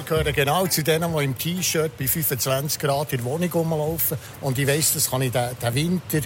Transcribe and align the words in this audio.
Ich 0.00 0.06
gehöre 0.06 0.32
genau 0.32 0.66
zu 0.66 0.82
denen, 0.82 1.14
die 1.14 1.24
im 1.24 1.36
T-Shirt 1.36 1.98
bei 1.98 2.08
25 2.08 2.80
Grad 2.80 3.12
in 3.12 3.18
der 3.18 3.26
Wohnung 3.26 3.52
rumlaufen. 3.52 4.16
Und 4.40 4.58
ich 4.58 4.66
weiss, 4.66 4.94
das 4.94 5.10
kann 5.10 5.20
ich 5.20 5.30
den 5.30 5.74
Winter 5.74 6.22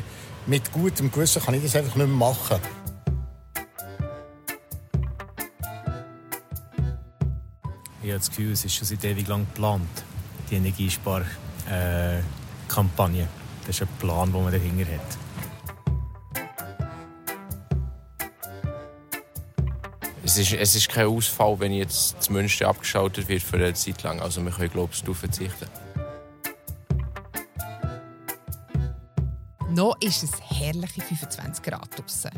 mit 0.47 0.71
gutem 0.73 1.11
Gewissen 1.11 1.43
kann 1.43 1.55
ich 1.55 1.63
das 1.63 1.75
einfach 1.75 1.97
nicht 1.97 2.07
mehr 2.07 2.17
machen. 2.17 2.61
Ich 8.03 8.11
habe 8.11 8.19
das 8.19 8.29
Gefühl, 8.29 8.53
es 8.53 8.63
ist 8.65 8.75
schon 8.75 8.87
seit 8.87 9.03
ewig 9.05 9.27
lang 9.27 9.47
geplant, 9.47 10.05
die 10.51 10.57
Energiespar-Kampagne. 10.57 13.27
Das 13.67 13.77
ist 13.77 13.83
ein 13.83 13.89
Plan, 13.99 14.31
den 14.33 14.45
man 14.45 14.53
dahinter 14.53 14.93
hat. 14.93 15.24
Es 20.37 20.41
ist, 20.41 20.53
es 20.53 20.75
ist 20.75 20.89
kein 20.89 21.07
Ausfall, 21.07 21.61
wenn 21.61 21.73
jetzt 21.73 22.17
das 22.19 22.29
Münster 22.29 22.67
abgeschaltet 22.67 23.29
wird 23.29 23.41
für 23.41 23.55
eine 23.55 23.73
Zeit 23.73 24.03
lang. 24.03 24.21
Also 24.21 24.43
wir 24.43 24.51
können, 24.51 24.69
glaube 24.69 24.93
ich, 24.93 25.01
darauf 25.01 25.19
verzichten. 25.19 25.69
Noch 29.71 29.97
ist 30.01 30.25
es 30.25 30.33
herrliche 30.41 31.03
25 31.03 31.63
Grad 31.63 31.89
draussen. 31.97 32.33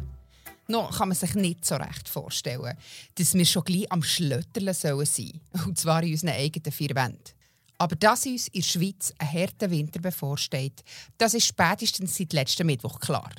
Noch 0.68 0.98
kann 0.98 1.08
man 1.08 1.16
sich 1.16 1.34
nicht 1.36 1.64
so 1.64 1.76
recht 1.76 2.06
vorstellen, 2.06 2.76
dass 3.14 3.32
wir 3.32 3.46
schon 3.46 3.64
gleich 3.64 3.90
am 3.90 4.02
Schlötterle 4.02 4.74
sein 4.74 5.02
sollen. 5.02 5.40
Und 5.64 5.78
zwar 5.78 6.02
in 6.02 6.12
unseren 6.12 6.34
eigenen 6.34 6.72
vier 6.72 6.94
Wänden. 6.94 7.32
Aber 7.78 7.96
dass 7.96 8.26
uns 8.26 8.48
in 8.48 8.60
der 8.60 8.68
Schweiz 8.68 9.14
ein 9.16 9.32
harter 9.32 9.70
Winter 9.70 10.00
bevorsteht, 10.00 10.84
das 11.16 11.32
ist 11.32 11.46
spätestens 11.46 12.14
seit 12.14 12.34
letztem 12.34 12.66
Mittwoch 12.66 13.00
klar. 13.00 13.30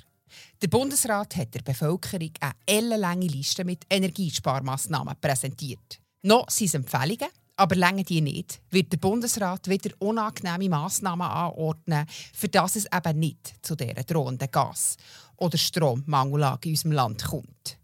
Der 0.62 0.68
Bundesrat 0.68 1.36
hat 1.36 1.54
der 1.54 1.62
Bevölkerung 1.62 2.32
eine 2.40 2.54
ellenlange 2.66 3.28
Liste 3.28 3.64
mit 3.64 3.86
Energiesparmaßnahmen 3.90 5.16
präsentiert. 5.20 6.00
Noch 6.24 6.50
sind 6.50 6.68
es 6.68 6.74
Empfehlungen, 6.74 7.30
aber 7.56 7.76
länger 7.76 8.04
die 8.04 8.22
nicht, 8.22 8.62
wird 8.70 8.92
der 8.92 8.98
Bundesrat 8.98 9.68
wieder 9.68 9.90
unangenehme 10.00 10.70
Massnahmen 10.70 11.28
anordnen, 11.28 12.06
für 12.34 12.48
das 12.48 12.76
es 12.76 12.86
eben 12.86 13.20
nicht 13.20 13.56
zu 13.62 13.76
dieser 13.76 14.04
drohenden 14.04 14.52
Gas- 14.52 14.98
oder 15.38 15.58
Strommangellage 15.58 16.70
in 16.70 16.74
unserem 16.74 16.92
Land 16.92 17.24
kommt. 17.24 17.80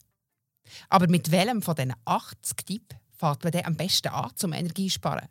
Aber 0.90 1.08
mit 1.08 1.32
welchem 1.32 1.62
von 1.62 1.76
diesen 1.76 1.94
80 2.06 2.66
Tipps 2.66 2.96
fährt 3.18 3.44
man 3.44 3.52
denn 3.52 3.66
am 3.66 3.76
besten 3.76 4.10
an 4.10 4.32
zum 4.36 4.54
Energiesparen? 4.54 5.28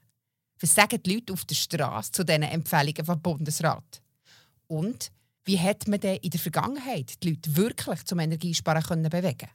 Was 0.61 0.75
sagen 0.75 1.03
die 1.03 1.15
Leute 1.15 1.33
auf 1.33 1.45
der 1.45 1.55
Straße 1.55 2.13
zu 2.13 2.25
diesen 2.25 2.43
Empfehlungen 2.43 3.05
vom 3.05 3.21
Bundesrat? 3.21 4.03
Und 4.67 5.11
wie 5.45 5.59
hat 5.59 5.89
man 5.89 6.01
denn 6.01 6.17
in 6.17 6.31
der 6.31 6.41
Vergangenheit 6.41 7.23
die 7.23 7.31
Leute 7.31 7.57
wirklich 7.57 8.05
zum 8.05 8.19
Energiesparen 8.19 8.83
können 8.83 9.11
bewegen 9.11 9.49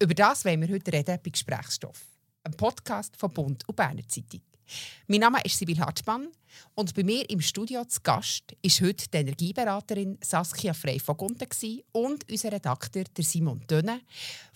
Über 0.00 0.14
das 0.14 0.44
wollen 0.44 0.60
wir 0.60 0.68
heute 0.68 0.92
reden 0.92 1.18
bei 1.22 1.30
Gesprächsstoff, 1.30 2.02
einem 2.42 2.56
Podcast 2.56 3.16
von 3.16 3.32
Bund 3.32 3.68
und 3.68 3.76
Berner 3.76 4.06
Zeitung. 4.08 4.40
Mein 5.06 5.20
Name 5.20 5.42
ist 5.44 5.58
Sibyl 5.58 5.78
Hartmann 5.78 6.28
und 6.74 6.94
bei 6.94 7.02
mir 7.02 7.28
im 7.28 7.40
Studio 7.40 7.84
zu 7.84 8.00
Gast 8.02 8.56
ist 8.62 8.80
heute 8.80 9.06
die 9.08 9.16
Energieberaterin 9.18 10.18
Saskia 10.22 10.72
Frey 10.72 10.98
von 10.98 11.16
Gunten 11.18 11.48
und 11.92 12.30
unser 12.30 12.52
Redakteur 12.52 13.04
Simon 13.18 13.60
Dönne, 13.66 14.00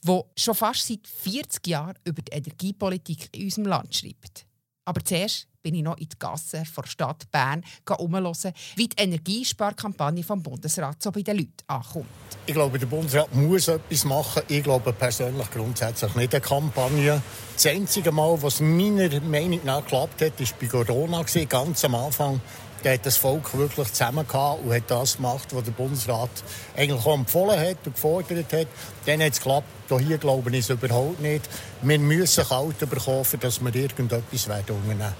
der 0.02 0.24
schon 0.36 0.54
fast 0.54 0.86
seit 0.86 1.06
40 1.06 1.66
Jahren 1.66 1.98
über 2.04 2.22
die 2.22 2.32
Energiepolitik 2.32 3.28
in 3.32 3.44
unserem 3.44 3.66
Land 3.66 3.94
schreibt. 3.94 4.46
Aber 4.86 5.04
zuerst 5.04 5.47
bin 5.62 5.74
ich 5.74 5.82
noch 5.82 5.96
in 5.98 6.08
die 6.08 6.18
Gasse 6.18 6.62
der 6.76 6.86
Stadt 6.86 7.30
Bern 7.30 7.64
umhören, 7.98 8.34
wie 8.76 8.88
die 8.88 9.02
Energiesparkampagne 9.02 10.22
vom 10.22 10.42
Bundesrat 10.42 11.02
so 11.02 11.10
bei 11.10 11.22
den 11.22 11.36
Leuten 11.38 11.52
ankommt. 11.66 12.06
Ich 12.46 12.54
glaube, 12.54 12.78
der 12.78 12.86
Bundesrat 12.86 13.34
muss 13.34 13.68
etwas 13.68 14.04
machen. 14.04 14.42
Ich 14.48 14.62
glaube 14.62 14.92
persönlich 14.92 15.50
grundsätzlich 15.50 16.14
nicht 16.14 16.34
eine 16.34 16.40
Kampagne. 16.40 17.22
Das 17.54 17.66
einzige 17.66 18.12
Mal, 18.12 18.40
was 18.42 18.60
meiner 18.60 19.20
Meinung 19.20 19.60
nach 19.64 19.82
geklappt 19.82 20.22
hat, 20.22 20.40
war 20.40 20.46
bei 20.60 20.66
Corona, 20.66 21.24
ganz 21.48 21.84
am 21.84 21.94
Anfang. 21.94 22.40
Da 22.84 22.92
hat 22.92 23.04
das 23.04 23.16
Volk 23.16 23.58
wirklich 23.58 23.88
zusammengehauen 23.88 24.60
und 24.64 24.72
hat 24.72 24.88
das 24.88 25.16
gemacht, 25.16 25.48
was 25.52 25.64
der 25.64 25.72
Bundesrat 25.72 26.30
eigentlich 26.76 27.04
auch 27.04 27.14
empfohlen 27.14 27.58
hat 27.58 27.84
und 27.84 27.94
gefordert 27.94 28.52
hat. 28.52 28.68
Dann 29.04 29.20
hat 29.20 29.32
es 29.32 29.38
geklappt. 29.38 29.66
Hier 29.88 30.18
glaube 30.18 30.50
ich 30.50 30.58
es 30.58 30.70
überhaupt 30.70 31.20
nicht. 31.20 31.48
Wir 31.82 31.98
müssen 31.98 32.44
kalt 32.44 32.78
bekommen, 32.78 33.26
dass 33.40 33.60
wir 33.60 33.74
irgendetwas 33.74 34.46
unternehmen 34.46 35.00
werden. 35.00 35.14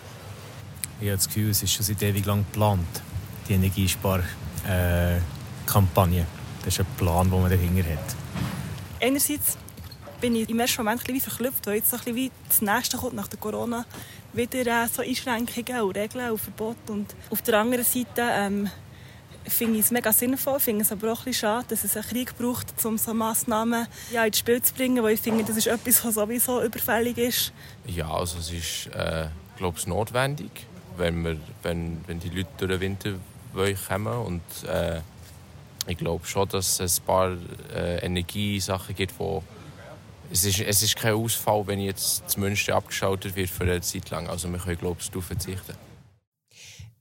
Ich 1.00 1.06
habe 1.06 1.16
das 1.16 1.28
Gefühl, 1.28 1.50
es 1.50 1.62
ist 1.62 1.72
schon 1.72 1.84
seit 1.84 2.03
ewig 2.03 2.26
lang 2.26 2.41
geplant, 2.41 2.84
die 3.48 3.54
Energiespar-Kampagne. 3.54 6.26
das 6.64 6.75
ist 6.75 6.81
ein 6.81 6.86
Plan, 6.97 7.31
den 7.31 7.41
man 7.41 7.48
dahinter 7.48 7.88
hat. 7.88 8.16
Einerseits 9.00 9.56
bin 10.20 10.34
ich 10.34 10.50
im 10.50 10.59
ersten 10.59 10.82
Moment 10.82 11.03
ein 11.03 11.14
bisschen 11.14 11.31
verklüpft, 11.31 11.69
weil 11.69 11.76
jetzt 11.76 11.91
so 11.91 11.97
ein 11.97 12.03
bisschen 12.03 12.16
wie 12.16 12.32
das 12.48 12.62
Nächste 12.62 12.97
kommt 12.97 13.14
nach 13.14 13.28
der 13.28 13.38
Corona 13.38 13.86
wieder 14.32 14.66
äh, 14.66 14.88
so 14.88 15.03
Einschränkungen 15.03 15.82
und 15.82 15.97
Regeln 15.97 16.32
und 16.32 16.41
Verbote. 16.41 16.92
Und 16.92 17.15
auf 17.30 17.42
der 17.42 17.60
anderen 17.60 17.84
Seite 17.84 18.22
ähm, 18.32 18.69
finde 19.47 19.78
ich 19.78 19.84
es 19.84 19.92
mega 19.92 20.12
sinnvoll, 20.12 20.59
finde 20.59 20.82
es 20.82 20.91
aber 20.91 21.12
auch 21.12 21.20
ein 21.20 21.26
bisschen 21.26 21.48
schade, 21.48 21.66
dass 21.69 21.84
es 21.84 21.97
einen 21.97 22.06
Krieg 22.06 22.36
braucht, 22.36 22.84
um 22.84 22.98
so 22.98 23.15
Massnahmen 23.15 23.86
ja, 24.10 24.25
ins 24.25 24.38
Spiel 24.38 24.60
zu 24.60 24.75
bringen, 24.75 25.00
weil 25.04 25.15
ich 25.15 25.20
finde, 25.20 25.44
das 25.44 25.56
ist 25.56 25.69
etwas, 25.69 26.04
was 26.04 26.15
sowieso 26.15 26.60
überfällig 26.60 27.19
ist. 27.19 27.53
Ja, 27.86 28.10
also 28.10 28.38
es 28.38 28.50
ist, 28.50 28.88
äh, 28.88 29.28
glaube 29.56 29.78
ich, 29.78 29.86
notwendig 29.86 30.66
wenn, 30.98 31.25
wir, 31.25 31.36
wenn, 31.62 32.03
wenn 32.06 32.20
die 32.20 32.31
Leute 32.31 32.48
durch 32.59 32.70
den 32.70 32.81
Winter 32.81 33.10
kommen 33.88 34.19
und 34.26 34.42
äh, 34.69 35.00
ich 35.86 35.97
glaube 35.97 36.26
schon, 36.26 36.48
dass 36.48 36.81
es 36.81 37.00
ein 37.00 37.04
paar 37.06 37.36
äh, 37.75 38.04
Energiesachen 38.04 38.94
gibt, 38.94 39.19
wo 39.19 39.42
es 40.31 40.44
ist, 40.44 40.60
es 40.60 40.82
ist 40.82 40.97
kein 40.97 41.14
Ausfall, 41.14 41.66
wenn 41.66 41.81
jetzt 41.81 42.22
das 42.26 42.36
Münster 42.36 42.75
abgeschaltet 42.75 43.34
wird 43.34 43.48
für 43.48 43.64
eine 43.64 43.81
Zeit 43.81 44.10
lang. 44.10 44.28
Also 44.28 44.50
wir 44.50 44.59
können, 44.59 44.78
glaube 44.78 44.98
ich, 45.00 45.10
darauf 45.10 45.25
verzichten. 45.25 45.88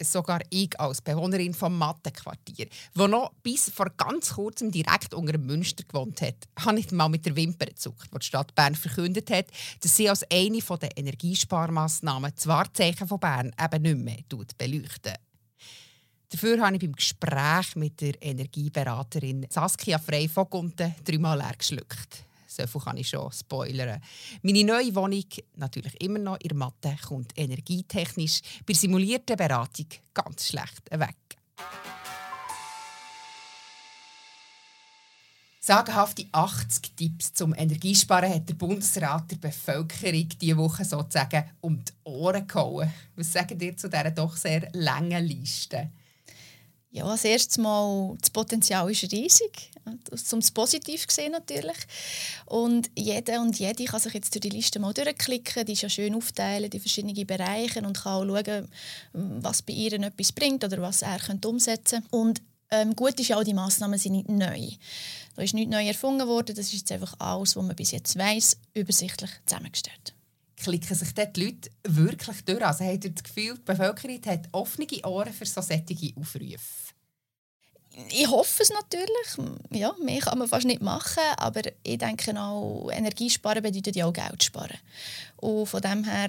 Sogar 0.02 0.42
ich 0.50 0.80
als 0.80 1.02
Bewohnerin 1.02 1.54
vom 1.54 1.78
Mattenquartier, 1.78 2.68
wo 2.94 3.08
noch 3.08 3.34
bis 3.44 3.70
vor 3.70 3.90
ganz 3.98 4.34
kurzem 4.34 4.72
direkt 4.72 5.14
unter 5.14 5.34
dem 5.34 5.46
Münster 5.46 5.84
gewohnt 5.84 6.22
hat, 6.22 6.36
habe 6.60 6.80
ich 6.80 6.92
mal 6.92 7.10
mit 7.10 7.26
der 7.26 7.36
Wimper 7.36 7.66
gezuckt, 7.66 8.08
wo 8.12 8.18
die 8.18 8.26
Stadt 8.26 8.54
Bern 8.54 8.76
verkündet 8.76 9.32
hat, 9.32 9.48
dass 9.82 9.96
sie 9.96 10.10
als 10.10 10.24
eine 10.32 10.60
der 10.60 10.98
Energiesparmaßnahmen 10.98 12.32
das 12.36 12.48
Wahrzeichen 12.48 13.08
von 13.08 13.20
Bern 13.20 13.52
eben 13.60 13.82
nicht 13.82 14.30
mehr 14.30 14.46
beleuchten. 14.58 15.14
Dafür 16.30 16.60
habe 16.60 16.76
ich 16.76 16.82
beim 16.82 16.94
Gespräch 16.94 17.76
mit 17.76 18.02
der 18.02 18.22
Energieberaterin 18.22 19.48
Saskia 19.50 19.98
Frey 19.98 20.28
von 20.28 20.50
Gunten 20.50 20.94
dreimal 21.06 21.38
leer 21.38 21.56
geschluckt. 21.58 22.27
So 22.58 22.66
viel 22.66 22.82
kann 22.82 22.98
ich 22.98 23.10
schon 23.10 23.32
spoilern. 23.32 24.02
Meine 24.42 24.64
neue 24.64 24.96
Wohnung, 24.96 25.24
natürlich 25.56 26.02
immer 26.02 26.20
noch 26.20 26.40
in 26.42 26.58
Mathe, 26.58 26.96
kommt 27.08 27.38
energietechnisch 27.38 28.42
bei 28.66 28.74
simulierter 28.74 29.36
Beratung 29.36 29.86
ganz 30.14 30.48
schlecht 30.48 30.90
weg. 30.92 31.16
Sagenhafte 35.60 36.26
80 36.32 36.96
Tipps 36.96 37.34
zum 37.34 37.54
Energiesparen 37.54 38.34
hat 38.34 38.48
der 38.48 38.54
Bundesrat 38.54 39.30
der 39.30 39.36
Bevölkerung 39.36 40.30
diese 40.42 40.58
Woche 40.58 40.86
sozusagen 40.86 41.44
um 41.60 41.84
die 41.84 41.92
Ohren 42.06 42.48
gehauen. 42.48 42.92
Was 43.18 43.34
sagen 43.34 43.60
ihr 43.60 43.76
zu 43.76 43.90
dieser 43.90 44.12
doch 44.12 44.38
sehr 44.38 44.70
langen 44.72 45.26
Liste? 45.26 45.92
Ja, 46.90 47.04
als 47.06 47.26
erstes 47.26 47.58
mal, 47.58 48.16
das 48.22 48.30
Potenzial 48.30 48.90
ist 48.90 49.12
riesig, 49.12 49.72
um 49.86 50.40
es 50.40 50.52
positiv 50.52 51.06
zu 51.08 51.16
sehen 51.16 51.34
natürlich. 51.34 51.78
Und 52.46 52.90
jeder 52.98 53.42
und 53.42 53.60
jede 53.60 53.86
kann 53.86 54.00
sich 54.00 54.14
jetzt 54.14 54.34
durch 54.34 54.42
die 54.42 54.50
Liste 54.50 54.80
mal 54.80 54.94
durchklicken, 54.94 55.66
die 55.66 55.74
ist 55.74 55.82
ja 55.82 55.90
schön 55.90 56.16
aufteilen 56.16 56.72
in 56.72 56.80
verschiedene 56.80 57.26
Bereiche 57.26 57.82
und 57.82 57.98
kann 57.98 58.32
auch 58.32 58.44
schauen, 58.46 58.70
was 59.14 59.62
bei 59.62 59.74
ihr 59.74 59.94
etwas 59.94 60.32
bringt 60.32 60.64
oder 60.64 60.82
was 60.82 61.02
er 61.02 61.20
könnte 61.20 61.50
umsetzen 61.50 62.02
könnte. 62.02 62.16
Und 62.16 62.42
ähm, 62.72 62.96
gut 62.96 63.20
ist 63.20 63.28
ja 63.28 63.38
auch, 63.38 63.44
die 63.44 63.54
Massnahmen 63.54 64.00
sind 64.00 64.14
nicht 64.14 64.30
neu. 64.30 64.70
Da 65.36 65.42
ist 65.42 65.54
nichts 65.54 65.72
neu 65.72 65.86
erfunden 65.86 66.28
worden, 66.28 66.56
das 66.56 66.68
ist 66.68 66.80
jetzt 66.80 66.92
einfach 66.92 67.14
alles, 67.20 67.56
was 67.56 67.64
man 67.64 67.76
bis 67.76 67.92
jetzt 67.92 68.18
weiß, 68.18 68.58
übersichtlich 68.74 69.32
zusammengestellt 69.46 70.17
klicken 70.58 70.96
sich 70.96 71.14
dort 71.14 71.36
die 71.36 71.46
Leute 71.46 71.70
wirklich 71.84 72.44
durch? 72.44 72.66
Also 72.66 72.84
habt 72.84 73.06
ihr 73.06 73.12
das 73.12 73.24
Gefühl, 73.24 73.56
die 73.56 73.62
Bevölkerung 73.62 74.22
hat 74.26 74.50
offene 74.52 74.88
Ohren 75.06 75.34
für 75.34 75.46
so 75.46 75.62
solche 75.62 76.14
Aufrufe? 76.20 76.94
Ich 78.10 78.28
hoffe 78.28 78.62
es 78.62 78.70
natürlich. 78.70 79.56
Ja, 79.72 79.96
mehr 80.04 80.20
kann 80.20 80.38
man 80.38 80.48
fast 80.48 80.68
nicht 80.68 80.82
machen. 80.82 81.24
Aber 81.38 81.62
ich 81.84 81.98
denke 81.98 82.40
auch, 82.40 82.90
Energiesparen 82.92 83.64
bedeutet 83.64 83.96
ja 83.96 84.06
auch 84.06 84.14
Geld 84.14 84.44
sparen. 84.44 84.78
Und 85.38 85.66
von 85.66 85.82
dem 85.82 86.04
her, 86.04 86.28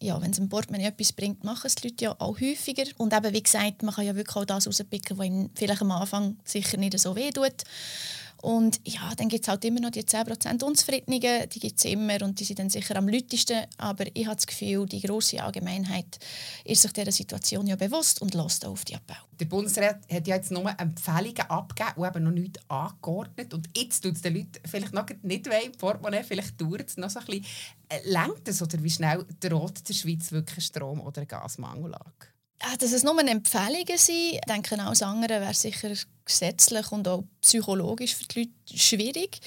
ja, 0.00 0.20
wenn 0.20 0.30
es 0.30 0.40
ein 0.40 0.48
Portemonnaie 0.48 0.86
etwas 0.86 1.12
bringt, 1.12 1.44
machen 1.44 1.66
es 1.66 1.74
die 1.74 1.88
Leute 1.88 2.04
ja 2.04 2.16
auch 2.18 2.40
häufiger. 2.40 2.84
Und 2.96 3.12
eben, 3.12 3.34
wie 3.34 3.42
gesagt, 3.42 3.82
man 3.82 3.94
kann 3.94 4.06
ja 4.06 4.16
wirklich 4.16 4.36
auch 4.36 4.46
das 4.46 4.66
rauspicken, 4.66 5.18
was 5.18 5.26
ihnen 5.26 5.50
vielleicht 5.54 5.82
am 5.82 5.90
Anfang 5.90 6.38
sicher 6.44 6.78
nicht 6.78 6.98
so 6.98 7.14
weh 7.14 7.30
tut. 7.30 7.64
Und 8.42 8.80
ja, 8.84 9.12
dann 9.16 9.28
gibt 9.28 9.44
es 9.44 9.48
halt 9.48 9.64
immer 9.64 9.80
noch 9.80 9.90
die 9.90 10.02
10% 10.02 10.62
Unzufriedenen, 10.62 11.20
die 11.20 11.60
gibt 11.60 11.78
es 11.78 11.84
immer 11.84 12.22
und 12.22 12.40
die 12.40 12.44
sind 12.44 12.58
dann 12.58 12.70
sicher 12.70 12.96
am 12.96 13.08
lautesten. 13.08 13.66
Aber 13.76 14.04
ich 14.14 14.26
habe 14.26 14.36
das 14.36 14.46
Gefühl, 14.46 14.86
die 14.86 15.00
grosse 15.00 15.42
Allgemeinheit 15.42 16.18
ist 16.64 16.82
sich 16.82 16.92
dieser 16.92 17.12
Situation 17.12 17.66
ja 17.66 17.76
bewusst 17.76 18.22
und 18.22 18.34
lässt 18.34 18.64
auf 18.64 18.84
die 18.84 18.94
Appell. 18.94 19.16
Der 19.38 19.44
Bundesrat 19.44 20.00
hat 20.10 20.26
ja 20.26 20.36
jetzt 20.36 20.50
nur 20.50 20.72
Empfehlungen 20.78 21.40
abgegeben 21.48 21.96
und 21.96 22.06
eben 22.06 22.24
noch 22.24 22.30
nichts 22.30 22.60
angeordnet. 22.68 23.52
Und 23.52 23.68
jetzt 23.76 24.00
tut 24.00 24.14
es 24.14 24.22
den 24.22 24.34
Leuten 24.34 24.60
vielleicht 24.64 24.94
noch 24.94 25.06
nicht 25.22 25.46
weh 25.46 25.66
im 25.66 25.72
Portemonnaie, 25.72 26.24
vielleicht 26.24 26.60
dauert 26.60 26.88
es 26.88 26.96
noch 26.96 27.10
so 27.10 27.20
ein 27.20 27.26
bisschen. 27.26 27.44
Äh, 27.88 28.00
Längt 28.04 28.46
es 28.48 28.62
oder 28.62 28.82
wie 28.82 28.90
schnell 28.90 29.26
droht 29.40 29.86
der 29.88 29.94
Schweiz 29.94 30.32
wirklich 30.32 30.64
Strom- 30.64 31.00
oder 31.00 31.18
eine 31.18 31.26
Gasmangellage? 31.26 32.28
Ja, 32.62 32.76
dass 32.76 32.92
es 32.92 33.02
nur 33.02 33.18
Empfehlungen 33.18 33.96
sind, 33.96 34.34
ich 34.34 34.40
denke 34.46 34.78
alles 34.78 35.02
andere 35.02 35.40
wäre 35.40 35.54
sicher 35.54 35.92
gesetzlich 36.24 36.92
und 36.92 37.08
auch 37.08 37.24
psychologisch 37.40 38.14
für 38.14 38.24
die 38.24 38.40
Leute 38.40 38.78
schwierig. 38.78 39.40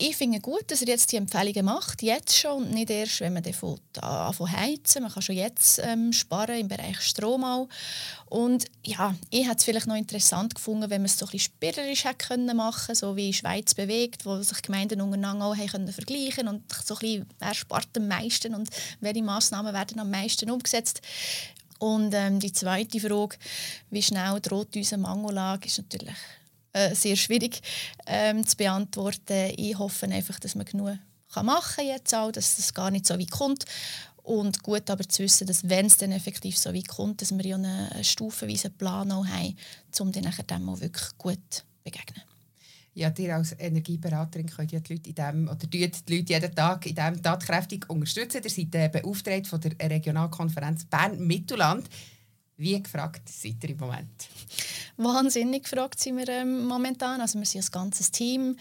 Ich 0.00 0.16
finde 0.16 0.38
gut, 0.38 0.62
dass 0.68 0.80
er 0.80 0.88
jetzt 0.88 1.10
die 1.10 1.16
Empfehlungen 1.16 1.64
macht, 1.64 2.02
jetzt 2.02 2.36
schon 2.36 2.62
und 2.62 2.70
nicht 2.70 2.88
erst, 2.88 3.20
wenn 3.20 3.32
man 3.32 3.42
davon 3.42 4.52
heizen. 4.52 5.02
Man 5.02 5.10
kann 5.10 5.22
schon 5.22 5.34
jetzt 5.34 5.80
ähm, 5.82 6.12
sparen 6.12 6.60
im 6.60 6.68
Bereich 6.68 7.00
Strom 7.00 7.42
auch. 7.42 7.68
Und 8.26 8.66
ja, 8.86 9.14
ich 9.30 9.46
hätte 9.46 9.56
es 9.58 9.64
vielleicht 9.64 9.88
noch 9.88 9.96
interessant 9.96 10.54
gefunden, 10.54 10.88
wenn 10.88 11.02
man 11.02 11.06
es 11.06 11.18
so 11.18 11.26
ein 11.26 11.32
bisschen 11.32 11.52
spielerisch 11.52 12.04
hätte 12.04 12.28
können 12.28 12.56
machen, 12.56 12.94
so 12.94 13.16
wie 13.16 13.32
Schweiz 13.32 13.74
bewegt, 13.74 14.24
wo 14.24 14.40
sich 14.40 14.62
Gemeinden 14.62 15.00
untereinander 15.00 15.46
auch 15.46 15.56
können 15.56 15.92
vergleichen 15.92 16.46
und 16.46 16.62
so 16.72 16.94
ein 16.94 17.00
bisschen, 17.00 17.26
wer 17.40 17.54
spart 17.54 17.88
am 17.96 18.06
meisten 18.06 18.54
und 18.54 18.70
welche 19.00 19.22
Massnahmen 19.22 19.74
werden 19.74 19.98
am 19.98 20.10
meisten 20.10 20.48
umgesetzt. 20.48 21.02
Und 21.78 22.12
ähm, 22.14 22.40
die 22.40 22.52
zweite 22.52 23.00
Frage, 23.00 23.36
wie 23.90 24.02
schnell 24.02 24.40
droht 24.40 24.74
unsere 24.74 25.00
Mangellage, 25.00 25.66
ist 25.66 25.78
natürlich 25.78 26.16
äh, 26.72 26.94
sehr 26.94 27.16
schwierig 27.16 27.60
ähm, 28.06 28.46
zu 28.46 28.56
beantworten. 28.56 29.52
Ich 29.56 29.78
hoffe 29.78 30.06
einfach, 30.06 30.40
dass 30.40 30.54
man 30.54 30.66
genug 30.66 30.98
kann 31.32 31.46
machen 31.46 31.86
jetzt 31.86 32.14
auch, 32.14 32.32
dass 32.32 32.58
es 32.58 32.74
gar 32.74 32.90
nicht 32.90 33.06
so 33.06 33.18
weit 33.18 33.30
kommt. 33.30 33.64
Und 34.22 34.62
gut 34.62 34.90
aber 34.90 35.08
zu 35.08 35.22
wissen, 35.22 35.46
dass 35.46 35.68
wenn 35.68 35.86
es 35.86 35.96
dann 35.96 36.12
effektiv 36.12 36.58
so 36.58 36.74
weit 36.74 36.88
kommt, 36.88 37.22
dass 37.22 37.30
wir 37.30 37.44
ja 37.44 37.56
einen 37.56 38.04
stufenweisen 38.04 38.76
Plan 38.76 39.10
auch 39.10 39.26
haben, 39.26 39.56
um 40.00 40.12
dann 40.12 40.30
dem 40.50 40.68
auch 40.68 40.80
wirklich 40.80 41.16
gut 41.16 41.64
begegnen. 41.82 42.27
Ja, 42.98 43.12
ihr 43.16 43.36
als 43.36 43.54
Energieberaterin 43.56 44.48
könnt 44.48 44.72
ja 44.72 44.80
die 44.80 44.94
Leute, 44.94 45.10
in 45.10 45.14
dem, 45.14 45.48
oder 45.48 45.68
die 45.68 45.82
Leute 45.84 46.32
jeden 46.32 46.52
Tag 46.52 46.84
in 46.84 46.96
diesem 46.96 47.22
tatkräftig 47.22 47.88
unterstützen. 47.88 48.42
Ihr 48.42 48.50
seid 48.50 48.74
äh, 48.74 48.88
beauftragt 48.88 49.46
von 49.46 49.60
der 49.60 49.72
Regionalkonferenz 49.88 50.84
Bern-Mittelland. 50.86 51.88
Wie 52.56 52.82
gefragt 52.82 53.28
seid 53.28 53.62
ihr 53.62 53.70
im 53.70 53.76
Moment? 53.76 54.28
Wahnsinnig 54.96 55.62
gefragt 55.62 56.00
sind 56.00 56.16
wir 56.16 56.28
ähm, 56.28 56.66
momentan. 56.66 57.20
Also 57.20 57.38
wir 57.38 57.46
sind 57.46 57.64
ein 57.64 57.70
ganzes 57.70 58.10
Team, 58.10 58.56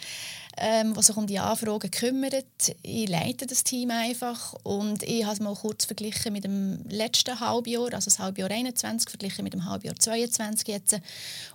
ähm, 0.57 0.93
das 0.93 1.07
sich 1.07 1.17
um 1.17 1.27
die 1.27 1.39
Anfragen 1.39 1.89
kümmert. 1.91 2.75
Ich 2.81 3.07
leite 3.07 3.45
das 3.45 3.63
Team 3.63 3.91
einfach 3.91 4.53
und 4.63 5.03
ich 5.03 5.23
habe 5.23 5.33
es 5.33 5.39
mal 5.39 5.55
kurz 5.55 5.85
verglichen 5.85 6.33
mit 6.33 6.43
dem 6.43 6.83
letzten 6.89 7.39
Halbjahr, 7.39 7.93
also 7.93 8.05
das 8.05 8.19
Halbjahr 8.19 8.49
21 8.49 9.09
verglichen 9.09 9.43
mit 9.43 9.53
dem 9.53 9.65
Halbjahr 9.65 9.95
22 9.95 10.67
jetzt. 10.67 10.99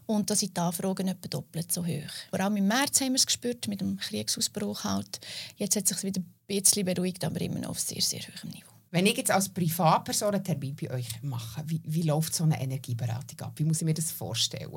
Und 0.06 0.31
da 0.31 0.37
sind 0.37 0.56
die 0.56 0.60
Anfragen 0.60 1.08
etwa 1.08 1.28
doppelt 1.28 1.72
so 1.72 1.84
hoch. 1.84 2.12
Vor 2.31 2.40
allem 2.40 2.56
im 2.56 2.69
März 2.69 3.00
haben 3.00 3.10
wir 3.12 3.16
es 3.16 3.26
gespürt, 3.26 3.69
mit 3.69 3.81
dem 3.81 3.99
Kriegsausbruch 3.99 4.84
halt. 4.84 5.20
Jetzt 5.56 5.76
hat 5.76 5.84
es 5.84 5.90
sich 5.90 6.02
wieder 6.02 6.20
ein 6.20 6.32
bisschen 6.46 6.84
beruhigt, 6.84 7.25
aber 7.25 7.40
immer 7.40 7.58
noch 7.58 7.70
auf 7.70 7.81
sehr, 7.81 8.02
sehr 8.02 8.20
hohem 8.20 8.50
Niveau. 8.50 8.72
Wenn 8.93 9.06
ich 9.06 9.16
jetzt 9.16 9.31
als 9.31 9.48
Privatperson 9.48 10.34
einen 10.34 10.44
Termin 10.44 10.76
bei 10.76 10.90
euch 10.90 11.08
mache, 11.22 11.62
wie, 11.66 11.81
wie 11.84 12.02
läuft 12.02 12.34
so 12.34 12.44
eine 12.44 12.60
Energieberatung 12.60 13.40
ab? 13.40 13.52
Wie 13.56 13.64
muss 13.64 13.81
ich 13.81 13.87
mir 13.87 13.94
das 13.94 14.12
vorstellen? 14.12 14.70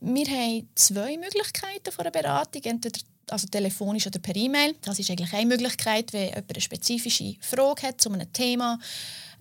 Wir 0.00 0.26
haben 0.26 0.68
zwei 0.74 1.16
Möglichkeiten 1.16 1.92
von 1.92 2.04
einer 2.04 2.10
Beratung, 2.10 2.62
entweder 2.62 3.00
also 3.30 3.46
telefonisch 3.46 4.06
oder 4.06 4.18
per 4.18 4.36
E-Mail. 4.36 4.74
Das 4.82 4.98
ist 4.98 5.10
eigentlich 5.10 5.32
eine 5.32 5.46
Möglichkeit, 5.46 6.12
wenn 6.12 6.28
jemand 6.28 6.50
eine 6.50 6.60
spezifische 6.60 7.36
Frage 7.40 7.88
hat 7.88 8.00
zu 8.00 8.10
einem 8.10 8.30
Thema 8.32 8.78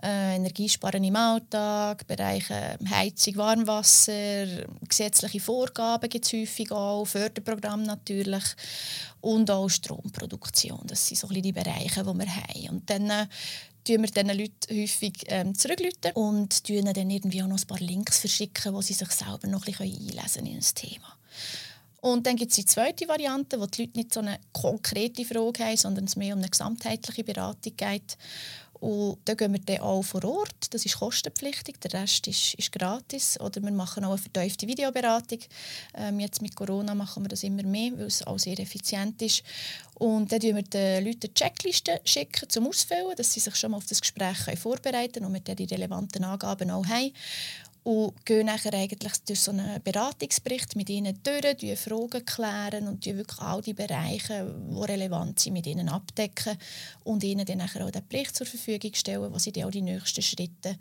äh, 0.01 0.35
Energiesparen 0.35 1.03
im 1.03 1.15
Alltag, 1.15 2.05
Bereiche 2.07 2.77
Heizung, 2.89 3.37
Warmwasser, 3.37 4.45
gesetzliche 4.87 5.39
Vorgaben 5.39 6.09
gibt 6.09 6.25
es 6.25 6.33
häufig 6.33 6.71
auch, 6.71 7.05
Förderprogramm 7.05 7.83
natürlich 7.83 8.43
und 9.21 9.49
auch 9.49 9.69
Stromproduktion. 9.69 10.81
Das 10.85 11.07
sind 11.07 11.17
so 11.17 11.27
die 11.27 11.51
Bereiche, 11.51 12.03
die 12.03 12.19
wir 12.19 12.35
haben. 12.35 12.69
Und 12.69 12.89
dann 12.89 13.09
äh, 13.09 13.27
tun 13.83 14.01
wir 14.01 14.09
diesen 14.09 14.37
Leuten 14.37 14.81
häufig 14.81 15.13
ähm, 15.27 15.53
und 16.15 16.69
ihnen 16.69 16.93
dann 16.93 17.09
irgendwie 17.09 17.43
auch 17.43 17.47
noch 17.47 17.59
ein 17.59 17.67
paar 17.67 17.79
Links 17.79 18.19
verschicken, 18.19 18.73
wo 18.73 18.81
sie 18.81 18.93
sich 18.93 19.11
selber 19.11 19.47
noch 19.47 19.65
ein 19.67 19.73
bisschen 19.73 20.09
einlesen 20.09 20.45
in 20.45 20.57
das 20.57 20.73
Thema. 20.73 21.17
Und 22.01 22.27
dann 22.27 22.35
gibt 22.35 22.51
es 22.51 22.57
die 22.57 22.65
zweite 22.65 23.07
Variante, 23.07 23.59
wo 23.61 23.65
die 23.65 23.83
Leute 23.83 23.97
nicht 23.97 24.13
so 24.13 24.19
eine 24.19 24.37
konkrete 24.51 25.23
Frage 25.23 25.63
haben, 25.63 25.77
sondern 25.77 26.03
es 26.03 26.17
mehr 26.17 26.33
um 26.33 26.39
eine 26.41 26.49
gesamtheitliche 26.49 27.23
Beratung 27.23 27.77
geht. 27.77 28.17
Und 28.83 29.19
da 29.23 29.33
gehen 29.33 29.53
wir 29.53 29.61
dann 29.61 29.79
auch 29.79 30.01
vor 30.01 30.25
Ort. 30.25 30.67
Das 30.71 30.85
ist 30.85 30.99
kostenpflichtig, 30.99 31.79
der 31.79 32.01
Rest 32.01 32.27
ist, 32.27 32.53
ist 32.55 32.69
gratis. 32.69 33.39
Oder 33.39 33.63
wir 33.63 33.71
machen 33.71 34.03
auch 34.03 34.09
eine 34.09 34.17
vertiefte 34.17 34.67
Videoberatung. 34.67 35.39
Ähm, 35.95 36.19
jetzt 36.19 36.41
mit 36.41 36.53
Corona 36.53 36.93
machen 36.93 37.23
wir 37.23 37.29
das 37.29 37.43
immer 37.43 37.63
mehr, 37.63 37.93
weil 37.93 38.07
es 38.07 38.27
auch 38.27 38.37
sehr 38.37 38.59
effizient 38.59 39.21
ist. 39.21 39.41
Und 39.93 40.33
dann 40.33 40.41
schicken 40.41 40.57
wir 40.57 40.63
den 40.63 41.05
Leuten 41.05 41.33
Checklisten 41.33 41.97
schicken 42.03 42.49
zum 42.49 42.67
Ausfüllen, 42.67 43.15
dass 43.15 43.31
sie 43.31 43.39
sich 43.39 43.55
schon 43.55 43.71
mal 43.71 43.77
auf 43.77 43.85
das 43.85 44.01
Gespräch 44.01 44.59
vorbereiten 44.59 45.13
können 45.13 45.27
und 45.27 45.33
wir 45.33 45.39
dann 45.39 45.55
die 45.55 45.63
relevanten 45.63 46.25
Angaben 46.25 46.69
auch 46.69 46.85
haben 46.85 47.13
und 47.83 48.25
gehen 48.25 48.45
nachher 48.45 48.73
eigentlich 48.73 49.13
durch 49.25 49.41
so 49.41 49.51
einen 49.51 49.81
Beratungsbericht 49.83 50.75
mit 50.75 50.89
ihnen 50.89 51.19
durch, 51.23 51.57
die 51.57 51.75
Fragen 51.75 52.25
klären 52.25 52.87
und 52.87 53.05
die 53.05 53.15
wirklich 53.15 53.39
all 53.39 53.61
die 53.61 53.73
Bereiche, 53.73 54.55
die 54.69 54.79
relevant 54.79 55.39
sind, 55.39 55.53
mit 55.53 55.67
ihnen 55.67 55.89
abdecken 55.89 56.57
und 57.03 57.23
ihnen 57.23 57.45
dann 57.45 57.57
nachher 57.57 57.85
auch 57.85 57.91
den 57.91 58.07
Bericht 58.07 58.35
zur 58.35 58.47
Verfügung 58.47 58.93
stellen, 58.93 59.33
wo 59.33 59.37
sie 59.37 59.51
dann 59.51 59.65
auch 59.65 59.71
die 59.71 59.81
nächsten 59.81 60.21
Schritte, 60.21 60.77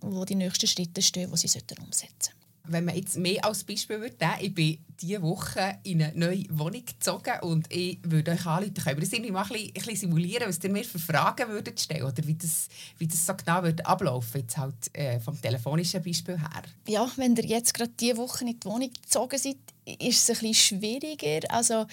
wo 0.00 0.24
die 0.24 0.36
nächsten 0.36 0.68
Schritte 0.68 1.02
stehen, 1.02 1.30
die 1.32 1.48
sie 1.48 1.60
umsetzen. 1.82 2.32
sollten 2.32 2.45
wenn 2.68 2.84
man 2.84 2.96
jetzt 2.96 3.16
mehr 3.16 3.44
als 3.44 3.64
Beispiel 3.64 4.00
würde 4.00 4.16
nehmen, 4.20 4.36
ich 4.40 4.54
bin 4.54 4.78
diese 5.00 5.22
Woche 5.22 5.78
in 5.82 6.02
eine 6.02 6.12
neue 6.16 6.44
Wohnung 6.50 6.84
gezogen 6.84 7.34
und 7.42 7.72
ich 7.72 7.98
würde 8.02 8.32
euch 8.32 8.46
anrufen, 8.46 8.74
können 8.74 8.96
wir 8.96 9.04
das 9.04 9.12
irgendwie 9.12 9.30
mal 9.30 9.42
ein 9.42 9.48
bisschen, 9.48 9.68
ein 9.68 9.72
bisschen 9.74 9.96
simulieren, 9.96 10.48
was 10.48 10.62
ihr 10.64 10.70
mir 10.70 10.84
für 10.84 10.98
Fragen 10.98 11.48
würdet 11.50 11.80
stellen 11.80 12.04
oder 12.04 12.26
wie 12.26 12.34
das, 12.34 12.68
wie 12.98 13.06
das 13.06 13.26
so 13.26 13.34
genau 13.34 13.62
würde 13.62 13.84
ablaufen, 13.84 14.40
jetzt 14.40 14.56
halt 14.56 14.74
äh, 14.94 15.20
vom 15.20 15.40
telefonischen 15.40 16.02
Beispiel 16.02 16.38
her? 16.38 16.62
Ja, 16.88 17.10
wenn 17.16 17.36
ihr 17.36 17.44
jetzt 17.44 17.74
gerade 17.74 17.92
diese 18.00 18.16
Woche 18.16 18.44
in 18.44 18.58
die 18.58 18.64
Wohnung 18.64 18.90
gezogen 18.90 19.38
seid, 19.38 19.56
ist 19.84 20.28
es 20.28 20.30
ein 20.30 20.50
bisschen 20.50 20.80
schwieriger. 20.80 21.50
Also 21.50 21.86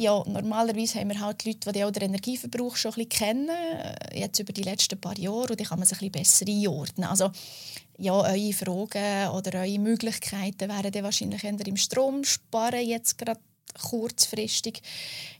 ja, 0.00 0.24
normalerweise 0.26 0.98
haben 0.98 1.10
wir 1.10 1.20
halt 1.20 1.44
Leute, 1.44 1.72
die 1.72 1.84
auch 1.84 1.90
den 1.90 2.04
Energieverbrauch 2.04 2.74
schon 2.74 2.92
ein 2.92 3.06
bisschen 3.06 3.08
kennen, 3.10 3.50
jetzt 4.14 4.38
über 4.38 4.52
die 4.52 4.62
letzten 4.62 4.98
paar 4.98 5.18
Jahre, 5.18 5.50
und 5.50 5.60
die 5.60 5.64
kann 5.64 5.78
man 5.78 5.86
sich 5.86 6.00
ein 6.00 6.10
bisschen 6.10 6.46
besser 6.46 6.46
einordnen. 6.48 7.06
Also 7.06 7.30
ja, 7.98 8.14
eure 8.14 8.52
Fragen 8.54 9.28
oder 9.36 9.60
eure 9.60 9.78
Möglichkeiten 9.78 10.70
wären 10.70 10.90
dann 10.90 11.04
wahrscheinlich 11.04 11.44
eher 11.44 11.66
im 11.66 11.76
Strom 11.76 12.24
sparen, 12.24 12.86
jetzt 12.86 13.18
gerade 13.18 13.40
kurzfristig. 13.74 14.82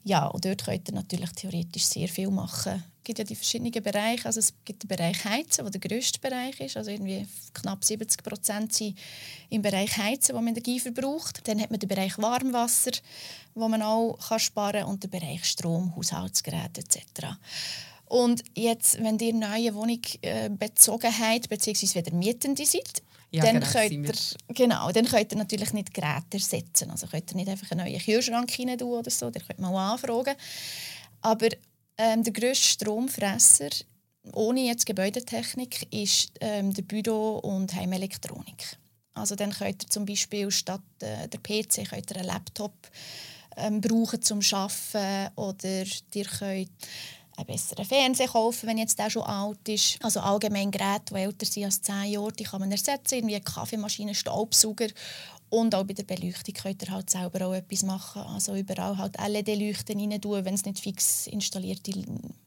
Ja, 0.05 0.27
und 0.27 0.45
dort 0.45 0.65
könnt 0.65 0.89
ihr 0.89 0.95
natürlich 0.95 1.31
theoretisch 1.31 1.85
sehr 1.85 2.09
viel 2.09 2.31
machen. 2.31 2.83
Es 2.99 3.05
gibt 3.05 3.19
ja 3.19 3.25
die 3.25 3.35
verschiedenen 3.35 3.73
Bereiche. 3.83 4.27
Also 4.27 4.41
es 4.41 4.53
gibt 4.65 4.83
den 4.83 4.89
Bereich 4.89 5.25
Heizen, 5.25 5.65
der 5.65 5.71
der 5.71 5.81
grösste 5.81 6.19
Bereich 6.21 6.61
ist. 6.61 6.77
Also 6.77 6.91
irgendwie 6.91 7.27
knapp 7.55 7.85
70 7.85 8.23
Prozent 8.23 8.73
sind 8.73 8.99
im 9.49 9.63
Bereich 9.63 9.97
Heizen, 9.97 10.35
wo 10.35 10.41
man 10.41 10.49
Energie 10.49 10.79
verbraucht. 10.81 11.47
Dann 11.49 11.61
hat 11.61 11.71
man 11.71 11.81
den 11.81 11.89
Bereich 11.89 12.19
Warmwasser, 12.19 12.93
wo 13.55 13.69
man 13.69 13.83
auch 13.83 14.19
sparen 14.39 14.83
kann, 14.83 14.91
und 14.91 15.03
den 15.03 15.11
Bereich 15.11 15.45
Strom, 15.45 15.95
Haushaltsgeräte 15.97 16.83
etc. 16.83 17.37
Und 18.07 18.43
jetzt, 18.57 19.03
wenn 19.03 19.19
ihr 19.21 19.33
neue 19.33 19.75
Wohnung 19.75 20.01
äh, 20.23 20.51
bezogen 20.51 21.17
habt, 21.17 21.49
beziehungsweise 21.49 21.95
wieder 21.95 22.13
Mietende 22.13 22.67
seid, 22.67 23.03
ja, 23.31 23.45
dann, 23.45 23.61
genau, 23.61 23.73
könnt 23.73 23.93
ihr, 23.93 24.55
genau, 24.55 24.93
dann 24.93 25.07
könnt 25.07 25.33
ihr 25.33 25.39
natürlich 25.39 25.73
nicht 25.73 25.95
Geräte 25.95 26.35
ersetzen. 26.35 26.91
Also 26.91 27.07
könnt 27.07 27.31
ihr 27.31 27.37
nicht 27.37 27.49
einfach 27.49 27.71
einen 27.71 27.87
neuen 27.87 28.01
Kühlschrank 28.01 28.53
rein 28.59 28.79
tun 28.79 28.99
oder 28.99 29.11
so, 29.11 29.27
ihr 29.27 29.41
könnt 29.41 29.61
mal 29.61 29.93
anfragen. 29.93 30.35
Aber 31.21 31.49
ähm, 31.97 32.23
der 32.23 32.33
grösste 32.33 32.69
Stromfresser 32.69 33.71
ohne 34.33 34.61
jetzt 34.67 34.87
Gebäudetechnik 34.87 35.93
ist 35.93 36.33
ähm, 36.41 36.75
der 36.75 36.83
Büro- 36.83 37.39
und 37.39 37.75
Heimelektronik. 37.75 38.79
Also 39.15 39.35
dann 39.35 39.51
könnt 39.51 39.85
ihr 39.85 39.89
zum 39.89 40.05
Beispiel 40.05 40.51
statt 40.51 40.83
äh, 41.01 41.29
der 41.29 41.39
PC 41.39 41.89
könnt 41.89 42.11
ihr 42.11 42.17
einen 42.17 42.27
Laptop 42.27 42.75
ähm, 43.57 43.81
brauchen 43.81 44.23
zum 44.23 44.41
Arbeiten 44.53 45.33
oder 45.37 45.85
ihr 46.15 46.25
könnt 46.25 46.71
einen 47.41 47.47
besseren 47.47 47.85
Fernseher 47.85 48.29
kaufen, 48.29 48.69
wenn 48.69 48.79
jetzt 48.79 48.99
der 48.99 49.11
schon 49.11 49.23
alt 49.23 49.69
ist. 49.69 49.99
Also 50.03 50.21
allgemein 50.21 50.71
Geräte, 50.71 51.15
die 51.15 51.21
älter 51.21 51.47
sind 51.47 51.65
als 51.65 51.83
10 51.83 52.05
Jahre, 52.13 52.33
die 52.33 52.45
kann 52.45 52.61
man 52.61 52.71
ersetzen, 52.71 53.17
irgendwie 53.17 53.37
eine 53.37 53.45
Kaffeemaschine, 53.45 54.15
Staubsauger. 54.15 54.89
Und 55.49 55.75
auch 55.75 55.85
bei 55.85 55.95
der 55.95 56.05
Beleuchtung 56.05 56.55
könnt 56.55 56.83
ihr 56.83 56.91
halt 56.91 57.11
selber 57.11 57.47
auch 57.47 57.55
etwas 57.55 57.83
machen. 57.83 58.23
Also 58.23 58.55
überall 58.55 58.97
halt 58.97 59.17
LED-Leuchten 59.19 59.99
rein 59.99 60.21
tun, 60.21 60.45
wenn 60.45 60.55
es 60.55 60.65
nicht 60.65 60.79
fix 60.79 61.27
installierte 61.27 61.93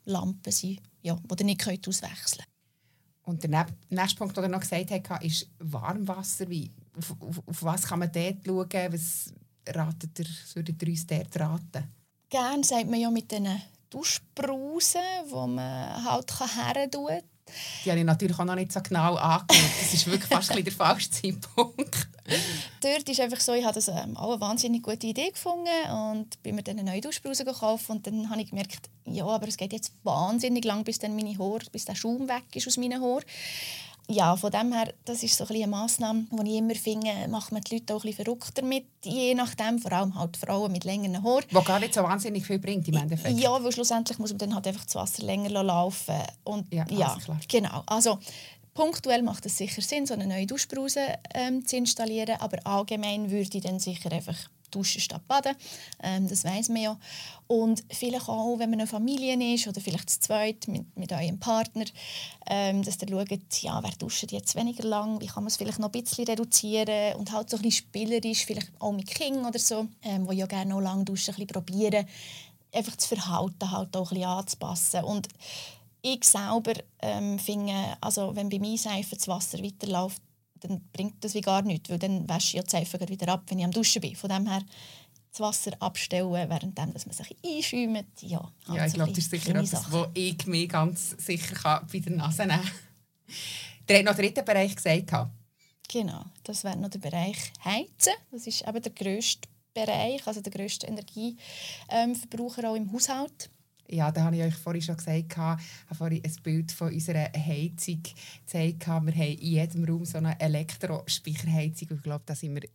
Lampen 0.05 0.51
sind, 0.51 0.79
ja, 1.01 1.15
die 1.15 1.41
ihr 1.41 1.45
nicht 1.45 1.62
könnt 1.62 1.88
auswechseln 1.88 2.45
Und 3.23 3.43
der 3.43 3.67
nächste 3.89 4.17
Punkt, 4.17 4.38
den 4.38 4.45
er 4.45 4.50
noch 4.50 4.62
gesagt 4.62 4.89
hat, 4.91 5.23
ist 5.23 5.50
Warmwasser. 5.59 6.50
Wie, 6.50 6.71
auf, 6.97 7.15
auf, 7.19 7.41
auf, 7.45 7.63
was 7.63 7.83
kann 7.83 8.00
man 8.00 8.12
dort 8.12 8.38
schauen? 8.45 8.93
Was, 8.93 9.33
ratet 9.67 10.19
ihr, 10.19 10.25
würdet 10.53 10.81
ihr 10.81 10.89
uns 10.89 11.07
dort 11.07 11.39
raten? 11.39 11.83
Gerne 12.29 12.63
sagt 12.63 12.89
man 12.89 13.00
ja 13.00 13.12
mit 13.12 13.31
diesen 13.31 13.62
Duschbrausen, 13.93 15.01
die 15.29 15.47
man 15.47 16.03
halt 16.03 16.31
her 16.39 16.89
kann. 16.89 17.21
Die 17.83 17.89
habe 17.89 18.00
ich 18.00 18.05
natürlich 18.05 18.39
auch 18.39 18.45
noch 18.45 18.55
nicht 18.55 18.71
so 18.71 18.81
genau 18.81 19.15
angeschaut. 19.15 19.65
Das 19.79 19.93
ist 19.93 20.07
wirklich 20.07 20.25
fast 20.25 20.55
der 20.55 20.71
falsche 20.71 21.12
Zeitpunkt. 21.12 22.07
Dort 22.81 23.09
ist 23.09 23.19
einfach 23.19 23.39
so, 23.39 23.53
ich 23.53 23.63
habe 23.63 23.75
das 23.75 23.89
ähm, 23.89 24.15
auch 24.15 24.31
eine 24.31 24.41
wahnsinnig 24.41 24.81
gute 24.81 25.07
Idee 25.07 25.29
gefunden 25.29 25.67
und 25.91 26.41
bin 26.41 26.55
mir 26.55 26.63
dann 26.63 26.79
eine 26.79 26.89
neue 26.89 27.01
Duschbrause 27.01 27.43
gekauft 27.43 27.89
und 27.89 28.07
dann 28.07 28.29
habe 28.29 28.41
ich 28.41 28.50
gemerkt, 28.50 28.89
ja, 29.05 29.25
aber 29.25 29.47
es 29.47 29.57
geht 29.57 29.73
jetzt 29.73 29.91
wahnsinnig 30.03 30.63
lang, 30.63 30.83
bis 30.83 31.00
dann 31.00 31.15
meine 31.15 31.38
Haare, 31.38 31.65
bis 31.71 31.85
der 31.85 31.95
Schaum 31.95 32.29
weg 32.29 32.43
ist 32.53 32.67
aus 32.67 32.77
meinen 32.77 33.01
Haaren 33.01 33.23
ja, 34.10 34.36
von 34.36 34.51
dem 34.51 34.74
her, 34.74 34.93
das 35.05 35.24
ist 35.24 35.38
so 35.38 35.45
ein 35.45 35.55
eine 35.55 35.67
Massnahme, 35.67 36.25
die 36.31 36.51
ich 36.51 36.57
immer 36.57 36.75
finde, 36.75 37.10
macht 37.29 37.51
man 37.51 37.62
die 37.62 37.75
Leute 37.75 37.95
auch 37.95 38.03
ein 38.03 38.10
bisschen 38.10 38.25
verrückter 38.25 38.62
mit, 38.62 38.86
je 39.03 39.33
nachdem, 39.33 39.79
vor 39.79 39.91
allem 39.93 40.15
halt 40.15 40.36
Frauen 40.36 40.72
mit 40.72 40.83
längeren 40.83 41.24
Haaren. 41.24 41.45
Wo 41.51 41.62
gar 41.62 41.79
nicht 41.79 41.93
so 41.93 42.03
wahnsinnig 42.03 42.45
viel 42.45 42.60
bringt 42.60 42.88
im 42.88 42.95
Endeffekt. 42.95 43.39
Ja, 43.39 43.63
weil 43.63 43.72
schlussendlich 43.72 44.19
muss 44.19 44.31
man 44.31 44.39
dann 44.39 44.55
halt 44.55 44.67
einfach 44.67 44.83
das 44.86 44.95
Wasser 44.95 45.24
länger 45.24 45.63
laufen 45.63 46.15
und 46.43 46.72
ja, 46.74 46.86
ja 46.89 47.17
klar. 47.24 47.39
genau. 47.48 47.83
Also 47.86 48.19
punktuell 48.74 49.22
macht 49.22 49.45
es 49.45 49.57
sicher 49.57 49.81
Sinn, 49.81 50.05
so 50.05 50.13
eine 50.13 50.27
neue 50.27 50.48
Duschbrause 50.48 51.01
ähm, 51.33 51.65
zu 51.65 51.77
installieren, 51.77 52.36
aber 52.39 52.57
allgemein 52.65 53.31
würde 53.31 53.57
ich 53.57 53.63
dann 53.63 53.79
sicher 53.79 54.12
einfach 54.12 54.38
duschen 54.74 55.01
statt 55.01 55.27
baden. 55.27 55.56
Ähm, 56.01 56.27
das 56.27 56.44
weiß 56.44 56.70
man 56.70 56.82
ja. 56.82 57.00
Und 57.48 57.84
vielleicht 57.92 58.30
auch, 58.30 58.58
wenn 58.58 58.70
man 58.70 58.80
eine 58.80 58.88
Familie 58.88 59.53
ist 59.53 59.68
oder 59.68 59.82
vielleicht 59.82 60.10
zu 60.10 60.20
zweit 60.20 60.68
mit, 60.68 60.98
mit 60.98 61.12
eurem 61.12 61.39
Partner, 61.39 61.86
ähm, 62.48 62.84
dass 62.84 63.01
ihr 63.01 63.10
schaut, 63.10 63.62
ja, 63.62 63.84
wer 63.84 63.92
duscht 63.92 64.32
jetzt 64.32 64.56
weniger 64.56 64.84
lang, 64.84 65.20
wie 65.22 65.27
kann 65.27 65.44
man 65.44 65.50
es 65.50 65.58
vielleicht 65.58 65.80
noch 65.80 65.92
ein 65.94 66.01
bisschen 66.01 66.25
reduzieren 66.25 67.15
und 67.15 67.32
halt 67.32 67.50
so 67.50 67.58
ein 67.58 67.62
bisschen 67.63 67.86
spielerisch, 67.86 68.46
vielleicht 68.46 68.72
auch 68.80 68.92
mit 68.92 69.08
Kindern 69.08 69.46
oder 69.46 69.60
so, 69.60 69.88
ähm, 70.03 70.27
die 70.30 70.38
ja 70.38 70.46
gerne 70.46 70.72
noch 70.72 70.82
lang 70.82 71.06
duschen, 71.06 71.34
ein 71.34 71.46
bisschen 71.46 71.48
probieren, 71.48 72.06
einfach 72.74 72.96
das 72.96 73.06
Verhalten 73.06 73.72
halt 73.72 73.96
auch 73.96 74.12
ein 74.12 74.15
bisschen 74.15 74.30
anzupassen. 74.30 75.03
Und 75.03 75.27
ich 76.01 76.24
selber 76.24 76.74
ähm, 77.01 77.39
finde, 77.39 77.98
also 78.01 78.36
wenn 78.36 78.50
bei 78.50 78.60
mir 78.60 78.77
Seife 78.77 79.15
das 79.15 79.27
Wasser 79.27 79.63
weiterläuft, 79.63 80.22
dann 80.63 80.82
bringt 80.91 81.24
das 81.24 81.34
wie 81.34 81.41
gar 81.41 81.62
nichts, 81.62 81.89
weil 81.89 82.00
dann 82.00 82.27
wasche 82.27 82.48
ich 82.48 82.53
ja 82.53 82.63
die 82.63 82.70
Seife 82.70 83.00
wieder 83.08 83.27
ab, 83.34 83.43
wenn 83.48 83.60
ich 83.60 83.65
am 83.65 83.72
Duschen 83.72 84.01
bin. 84.01 84.15
Von 84.15 84.29
dem 84.29 84.48
her 84.48 84.63
das 85.32 85.39
Wasser 85.39 85.72
abstellen, 85.79 86.32
während 86.32 86.77
man 86.77 86.93
sich 86.96 87.36
einschäumt. 87.46 88.22
Ja, 88.22 88.51
halt 88.67 88.77
ja 88.77 88.86
ich 88.86 88.93
glaube, 88.93 89.12
das 89.12 89.20
ist 89.20 89.32
sicher 89.32 89.55
etwas, 89.55 89.91
wo 89.91 90.08
ich 90.13 90.46
mich 90.46 90.70
ganz 90.70 91.15
sicher 91.17 91.55
kann 91.55 91.88
bei 91.91 92.00
der 92.00 92.13
Nase 92.13 92.46
nehmen 92.46 92.62
kann. 92.62 92.72
Der 93.88 93.98
hat 94.00 94.05
noch 94.05 94.15
den 94.15 94.25
dritten 94.25 94.46
Bereich 94.46 94.75
gesagt. 94.75 95.12
Genau, 95.91 96.24
das 96.43 96.63
wäre 96.63 96.77
noch 96.77 96.89
der 96.89 97.00
Bereich 97.00 97.51
Heizen. 97.65 98.13
Das 98.32 98.48
ist 98.48 98.67
eben 98.67 98.82
der 98.82 98.91
grösste 98.91 99.48
Bereich, 99.74 100.25
also 100.27 100.39
der 100.39 100.51
grösste 100.51 100.88
Energieverbraucher 100.88 102.70
auch 102.70 102.75
im 102.75 102.91
Haushalt. 102.93 103.50
Ja, 103.93 104.12
da 104.12 104.23
habe 104.23 104.35
ich 104.35 104.41
euch 104.41 104.55
vorhin 104.55 104.81
schon 104.81 104.97
gesagt, 104.97 105.38
habe 105.38 105.62
vorhin 105.95 106.23
ein 106.25 106.35
Bild 106.41 106.71
von 106.71 106.91
unserer 106.91 107.31
Heizung 107.31 108.01
gezeigt. 108.01 108.88
Wir 108.88 108.88
haben 108.88 109.07
in 109.09 109.38
jedem 109.38 109.85
Raum 109.85 110.03
so 110.03 110.17
eine 110.17 110.39
Elektrospeicherheizung 110.39 111.89
ich 111.91 112.01
glaube, 112.01 112.23
da 112.25 112.33
sind 112.33 112.55
wir 112.55 112.67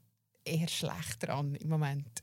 eher 0.44 0.68
schlecht 0.68 1.26
dran 1.26 1.56
im 1.56 1.68
Moment. 1.68 2.22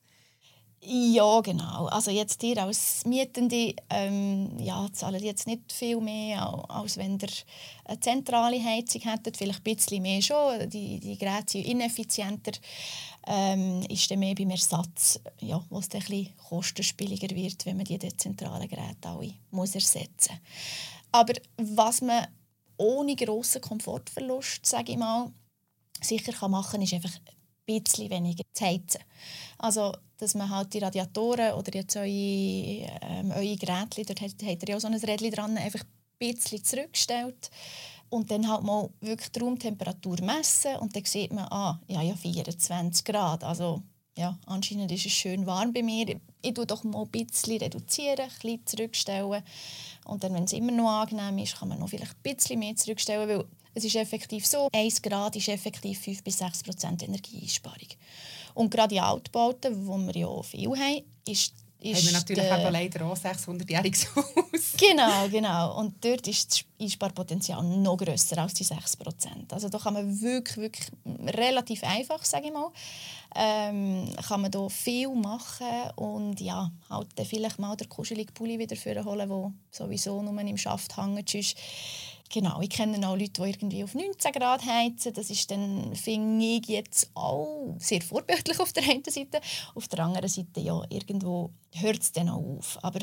Ja, 0.87 1.41
genau. 1.41 1.87
Also 1.87 2.11
jetzt 2.11 2.43
ihr 2.43 2.61
als 2.61 3.05
Mietende 3.05 3.73
ähm, 3.89 4.51
ja, 4.59 4.87
zahlt 4.93 5.21
jetzt 5.21 5.47
nicht 5.47 5.73
viel 5.73 5.99
mehr, 5.99 6.69
als 6.69 6.97
wenn 6.97 7.17
ihr 7.17 7.29
eine 7.85 7.99
zentrale 7.99 8.63
Heizung 8.63 9.01
hättet. 9.01 9.35
Vielleicht 9.37 9.65
ein 9.65 9.75
bisschen 9.75 10.03
mehr 10.03 10.21
schon. 10.21 10.69
Die, 10.69 10.99
die 10.99 11.17
Geräte 11.17 11.53
sind 11.53 11.65
ineffizienter. 11.65 12.51
Ähm, 13.25 13.81
ist 13.89 14.11
dann 14.11 14.19
mehr 14.19 14.35
beim 14.35 14.51
Ersatz, 14.51 15.19
ja, 15.41 15.63
wo 15.71 15.79
es 15.79 15.89
dann 15.89 16.03
kostenspieliger 16.47 17.35
wird, 17.35 17.65
wenn 17.65 17.77
man 17.77 17.85
die 17.85 17.97
dezentralen 17.97 18.67
Geräte 18.69 19.09
alle 19.09 19.33
muss 19.49 19.73
ersetzen 19.73 20.33
muss. 20.33 21.11
Aber 21.11 21.33
was 21.57 22.01
man 22.01 22.27
ohne 22.77 23.15
grossen 23.15 23.61
Komfortverlust, 23.61 24.65
sage 24.65 24.91
ich 24.91 24.97
mal, 24.97 25.31
sicher 26.01 26.47
machen 26.47 26.71
kann, 26.73 26.81
ist 26.81 26.93
einfach 26.93 27.15
ein 27.15 27.34
bisschen 27.65 28.09
weniger 28.09 28.43
zu 28.53 28.65
heizen. 28.65 29.01
Also 29.57 29.93
dass 30.17 30.35
man 30.35 30.49
halt 30.49 30.73
die 30.73 30.79
Radiatoren 30.79 31.53
oder 31.55 31.73
jetzt 31.73 31.95
eure, 31.97 32.07
ähm, 32.07 33.31
eure 33.31 33.57
Geräte, 33.57 34.03
dort 34.05 34.21
habt 34.21 34.41
ihr 34.41 34.57
ja 34.69 34.75
auch 34.77 34.79
so 34.79 34.87
ein 34.87 34.93
Rädchen 34.95 35.31
dran, 35.31 35.57
einfach 35.57 35.81
ein 35.81 35.87
bisschen 36.17 36.63
zurückgestellt 36.63 37.49
und 38.09 38.31
dann 38.31 38.47
halt 38.49 38.63
mal 38.63 38.89
wirklich 39.01 39.31
die 39.31 39.39
Raumtemperatur 39.39 40.21
messen 40.21 40.77
und 40.77 40.95
dann 40.95 41.05
sieht 41.05 41.33
man, 41.33 41.45
ah, 41.51 41.79
ja, 41.87 42.01
ja, 42.01 42.15
24 42.15 43.03
Grad, 43.03 43.43
also 43.43 43.81
ja, 44.15 44.37
anscheinend 44.45 44.91
ist 44.91 45.05
es 45.05 45.11
schön 45.11 45.45
warm 45.45 45.73
bei 45.73 45.83
mir. 45.83 46.19
Ich 46.41 46.53
tue 46.53 46.65
doch 46.65 46.83
mal 46.83 47.03
ein 47.03 47.09
bisschen 47.09 47.57
reduzieren, 47.57 48.19
ein 48.19 48.29
bisschen 48.29 48.65
zurückstellen 48.65 49.43
und 50.05 50.23
dann, 50.23 50.33
wenn 50.33 50.45
es 50.45 50.53
immer 50.53 50.71
noch 50.71 50.89
angenehm 50.89 51.37
ist, 51.39 51.57
kann 51.57 51.67
man 51.67 51.79
noch 51.79 51.89
vielleicht 51.89 52.15
ein 52.15 52.35
bisschen 52.35 52.59
mehr 52.59 52.75
zurückstellen, 52.75 53.27
weil 53.27 53.45
es 53.73 53.83
ist 53.83 53.95
effektiv 53.95 54.45
so, 54.45 54.69
1 54.71 55.01
Grad 55.01 55.35
ist 55.35 55.49
effektiv 55.49 55.99
5 55.99 56.23
bis 56.23 56.37
6 56.37 56.63
Prozent 56.63 57.03
Energieeinsparung. 57.03 57.89
Und 58.53 58.71
gerade 58.71 58.95
in 58.95 59.01
Altbauten, 59.01 59.85
wo 59.85 59.97
wir 59.97 60.15
ja 60.15 60.41
viel 60.43 60.69
haben, 60.69 61.03
ist 61.27 61.53
ist 61.79 61.97
haben 61.97 62.05
wir 62.05 62.13
natürlich 62.13 62.43
der, 62.43 62.71
leider 62.71 63.05
auch 63.05 63.17
600-jähriges 63.17 64.15
Haus. 64.15 64.73
genau, 64.77 65.27
genau. 65.31 65.79
Und 65.79 66.03
dort 66.03 66.27
ist 66.27 66.51
das 66.51 66.65
Einsparpotenzial 66.81 67.63
noch 67.63 67.97
grösser 67.97 68.37
als 68.39 68.53
die 68.55 68.65
6% 68.65 69.51
Also 69.51 69.69
da 69.69 69.77
kann 69.77 69.93
man 69.93 70.21
wirklich, 70.21 70.57
wirklich 70.57 70.91
relativ 71.35 71.83
einfach, 71.83 72.23
sage 72.25 72.47
ich 72.47 72.53
mal, 72.53 72.71
ähm, 73.35 74.09
kann 74.27 74.41
man 74.41 74.51
da 74.51 74.67
viel 74.69 75.09
machen 75.09 75.91
und 75.95 76.41
ja, 76.41 76.71
halt 76.89 77.07
vielleicht 77.25 77.59
mal 77.59 77.75
den 77.75 77.89
kuscheligen 77.89 78.33
Pulli 78.33 78.57
wieder 78.57 79.05
holen, 79.05 79.29
der 79.29 79.53
sowieso 79.71 80.21
nur 80.21 80.39
im 80.39 80.57
Schaft 80.57 80.97
hängt. 80.97 81.29
Sonst 81.29 81.55
Genau, 82.31 82.59
ich 82.59 82.69
kenne 82.69 83.07
auch 83.07 83.15
Leute, 83.15 83.31
die 83.31 83.49
irgendwie 83.49 83.83
auf 83.83 83.93
19 83.93 84.31
Grad 84.31 84.65
heizen. 84.65 85.13
Das 85.13 85.29
ist 85.29 85.49
dann, 85.51 85.95
finde 85.95 86.43
ich, 86.43 86.67
jetzt 86.67 87.09
auch 87.13 87.75
sehr 87.79 88.01
vorbildlich 88.01 88.59
auf 88.59 88.73
der 88.73 88.83
einen 88.83 89.03
Seite. 89.03 89.39
Auf 89.75 89.87
der 89.87 89.99
anderen 89.99 90.27
Seite, 90.27 90.59
ja, 90.59 90.81
irgendwo 90.89 91.51
hört 91.73 92.01
es 92.01 92.11
dann 92.11 92.29
auch 92.29 92.57
auf. 92.57 92.79
Aber 92.81 92.99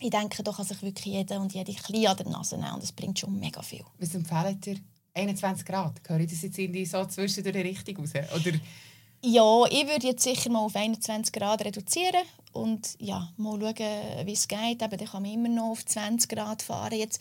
ich 0.00 0.10
denke, 0.10 0.42
da 0.42 0.52
kann 0.52 0.64
sich 0.64 0.80
wirklich 0.82 1.14
jeder 1.14 1.40
und 1.40 1.52
jede 1.52 1.72
ein 1.72 2.06
an 2.06 2.16
der 2.16 2.28
Nase 2.28 2.56
nehmen 2.56 2.74
und 2.74 2.82
das 2.82 2.92
bringt 2.92 3.18
schon 3.18 3.38
mega 3.38 3.62
viel. 3.62 3.84
Was 3.98 4.14
empfehlt 4.14 4.66
ihr? 4.66 4.76
21 5.14 5.66
Grad? 5.66 6.00
Höre 6.06 6.20
ich 6.20 6.30
das 6.30 6.42
jetzt 6.42 6.58
in 6.58 6.72
die 6.72 6.86
so 6.86 7.04
zwischen 7.06 7.44
der 7.44 7.54
Richtung 7.54 7.96
raus? 7.96 8.12
Oder 8.34 8.58
ja, 9.20 9.64
ich 9.68 9.86
würde 9.88 10.06
jetzt 10.06 10.22
sicher 10.22 10.48
mal 10.48 10.60
auf 10.60 10.76
21 10.76 11.32
Grad 11.32 11.64
reduzieren 11.64 12.22
und 12.52 12.96
ja, 13.00 13.32
mal 13.36 13.58
schauen, 13.58 14.26
wie 14.26 14.32
es 14.32 14.46
geht. 14.46 14.80
Eben, 14.80 14.96
dann 14.96 15.08
kann 15.08 15.22
man 15.22 15.32
immer 15.32 15.48
noch 15.48 15.70
auf 15.70 15.84
20 15.84 16.30
Grad 16.30 16.62
fahren. 16.62 16.96
Jetzt 16.96 17.20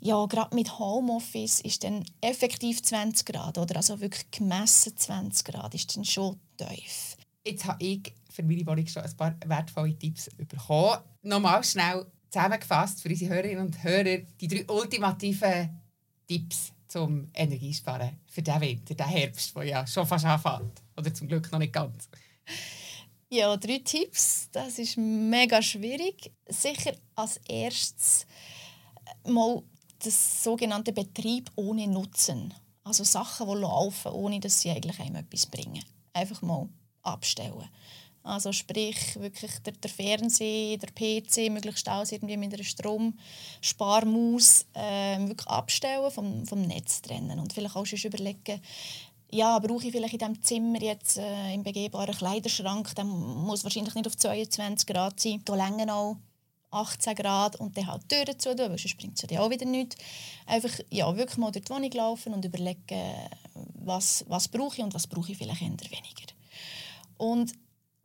ja, 0.00 0.26
gerade 0.26 0.54
mit 0.54 0.78
Homeoffice 0.78 1.60
ist 1.60 1.84
dann 1.84 2.04
effektiv 2.20 2.82
20 2.82 3.26
Grad 3.26 3.58
oder 3.58 3.76
also 3.76 4.00
wirklich 4.00 4.30
gemessen 4.30 4.96
20 4.96 5.44
Grad 5.46 5.74
ist 5.74 5.96
dann 5.96 6.04
schon 6.04 6.38
tief. 6.56 7.16
Jetzt 7.44 7.64
habe 7.64 7.82
ich 7.84 8.14
für 8.30 8.42
meine 8.42 8.66
Wohnung 8.66 8.86
schon 8.86 9.02
ein 9.02 9.16
paar 9.16 9.34
wertvolle 9.46 9.98
Tipps 9.98 10.28
bekommen. 10.36 10.98
Nochmal 11.22 11.64
schnell 11.64 12.06
zusammengefasst 12.30 13.02
für 13.02 13.08
unsere 13.08 13.34
Hörerinnen 13.34 13.66
und 13.66 13.82
Hörer 13.82 14.18
die 14.40 14.48
drei 14.48 14.64
ultimativen 14.68 15.80
Tipps 16.26 16.72
zum 16.86 17.28
Energiesparen 17.34 18.20
für 18.26 18.42
den 18.42 18.60
Winter, 18.60 18.94
den 18.94 19.06
Herbst, 19.06 19.54
der 19.56 19.64
ja 19.64 19.86
schon 19.86 20.06
fast 20.06 20.24
anfängt. 20.24 20.82
Oder 20.96 21.12
zum 21.12 21.28
Glück 21.28 21.50
noch 21.52 21.58
nicht 21.58 21.72
ganz. 21.72 22.08
Ja, 23.30 23.56
drei 23.56 23.80
Tipps. 23.84 24.48
Das 24.52 24.78
ist 24.78 24.96
mega 24.96 25.60
schwierig. 25.60 26.32
Sicher 26.48 26.94
als 27.14 27.38
erstes 27.48 28.26
mal 29.26 29.62
das 30.02 30.42
sogenannte 30.42 30.92
Betrieb 30.92 31.50
ohne 31.56 31.86
Nutzen. 31.86 32.54
Also 32.84 33.04
Sachen, 33.04 33.48
die 33.48 33.54
laufen, 33.54 34.12
ohne 34.12 34.40
dass 34.40 34.60
sie 34.60 34.70
eigentlich 34.70 34.98
einem 35.00 35.16
etwas 35.16 35.46
bringen. 35.46 35.84
Einfach 36.12 36.42
mal 36.42 36.68
abstellen. 37.02 37.68
Also 38.22 38.52
sprich, 38.52 39.18
wirklich 39.18 39.58
der, 39.60 39.72
der 39.72 39.90
Fernseher, 39.90 40.76
der 40.76 40.90
PC, 40.90 41.50
möglichst 41.50 41.88
alles 41.88 42.12
irgendwie 42.12 42.36
mit 42.36 42.52
einer 42.52 42.62
Stromsparmaus 42.62 44.66
äh, 44.74 45.18
wirklich 45.26 45.46
abstellen, 45.46 46.10
vom, 46.10 46.46
vom 46.46 46.62
Netz 46.62 47.00
trennen. 47.00 47.38
Und 47.38 47.52
vielleicht 47.52 47.76
auch 47.76 47.86
schon 47.86 47.98
überlegen, 47.98 48.60
ja, 49.30 49.58
brauche 49.58 49.86
ich 49.86 49.92
vielleicht 49.92 50.14
in 50.14 50.18
diesem 50.18 50.42
Zimmer 50.42 50.82
jetzt 50.82 51.18
äh, 51.18 51.54
im 51.54 51.62
begehbaren 51.62 52.14
Kleiderschrank, 52.14 52.94
der 52.94 53.04
muss 53.04 53.64
wahrscheinlich 53.64 53.94
nicht 53.94 54.06
auf 54.06 54.16
22 54.16 54.86
Grad 54.86 55.20
sein. 55.20 55.42
Da 55.44 55.54
länger 55.54 55.94
auch 55.94 56.16
18 56.70 57.14
Grad 57.14 57.56
und 57.56 57.76
dann 57.76 57.86
halt 57.86 58.02
die 58.10 58.16
Türen 58.16 58.38
zu 58.38 58.54
tun, 58.54 58.70
weil 58.70 58.78
sonst 58.78 58.98
bringt 58.98 59.22
es 59.22 59.30
ja 59.30 59.40
auch 59.40 59.50
wieder 59.50 59.66
nichts. 59.66 59.96
Einfach 60.46 60.78
ja, 60.90 61.16
wirklich 61.16 61.38
mal 61.38 61.50
durch 61.50 61.64
die 61.64 61.72
Wohnung 61.72 61.90
laufen 61.92 62.34
und 62.34 62.44
überlegen, 62.44 62.80
was, 63.74 64.24
was 64.28 64.48
brauche 64.48 64.76
ich 64.76 64.84
und 64.84 64.94
was 64.94 65.06
brauche 65.06 65.32
ich 65.32 65.38
vielleicht 65.38 65.62
eher 65.62 65.68
weniger. 65.68 66.32
Und 67.16 67.52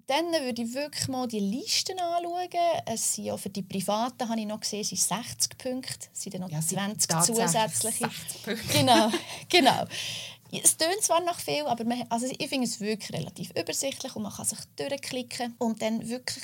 dann 0.08 0.26
würde 0.32 0.62
ich 0.62 0.74
wirklich 0.74 1.08
mal 1.08 1.28
die 1.28 1.40
Listen 1.40 1.98
anschauen. 2.00 2.50
Es 2.86 3.16
sind 3.16 3.26
ja 3.26 3.38
für 3.38 3.50
die 3.50 3.62
Privaten, 3.62 4.28
habe 4.28 4.40
ich 4.40 4.46
noch 4.46 4.60
gesehen, 4.60 4.84
sind 4.84 5.00
60 5.00 5.58
Punkte. 5.58 6.08
Es 6.12 6.22
sind 6.22 6.34
dann 6.34 6.42
noch 6.42 6.50
ja, 6.50 6.62
20 6.62 7.10
zusätzliche. 7.22 8.10
60 8.10 8.44
Punkte. 8.44 8.78
Genau, 8.78 9.10
genau. 9.50 9.86
Es 10.62 10.78
tönt 10.78 11.02
zwar 11.02 11.22
noch 11.22 11.40
viel, 11.40 11.64
aber 11.66 11.84
man, 11.84 12.04
also 12.10 12.28
ich 12.28 12.48
finde 12.48 12.68
es 12.68 12.80
wirklich 12.80 13.14
relativ 13.14 13.52
übersichtlich 13.52 14.16
und 14.16 14.24
man 14.24 14.32
kann 14.32 14.46
sich 14.46 14.60
durchklicken 14.76 15.56
und 15.58 15.82
dann 15.82 16.08
wirklich 16.08 16.44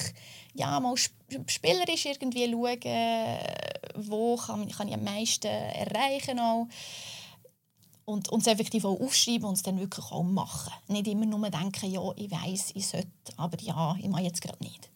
ja, 0.53 0.79
mal 0.79 0.95
spielerisch 0.97 2.05
irgendwie 2.05 2.49
schauen, 2.49 3.39
wo 3.95 4.35
kann, 4.35 4.67
kann 4.69 4.87
ich 4.87 4.93
am 4.93 5.03
meisten 5.03 5.47
erreichen 5.47 6.39
auch. 6.39 6.67
Und, 8.05 8.29
und 8.29 8.41
es 8.41 8.47
effektiv 8.47 8.85
auch 8.85 8.99
aufschreiben 8.99 9.47
und 9.47 9.53
es 9.53 9.61
dann 9.61 9.79
wirklich 9.79 10.05
auch 10.11 10.23
machen. 10.23 10.73
Nicht 10.87 11.07
immer 11.07 11.27
nur 11.27 11.47
denken, 11.51 11.91
ja, 11.91 12.01
ich 12.15 12.31
weiß, 12.31 12.71
ich 12.73 12.87
sollte, 12.87 13.07
aber 13.37 13.61
ja, 13.61 13.95
ich 13.99 14.07
mache 14.07 14.23
jetzt 14.23 14.41
gerade 14.41 14.63
nicht. 14.63 14.89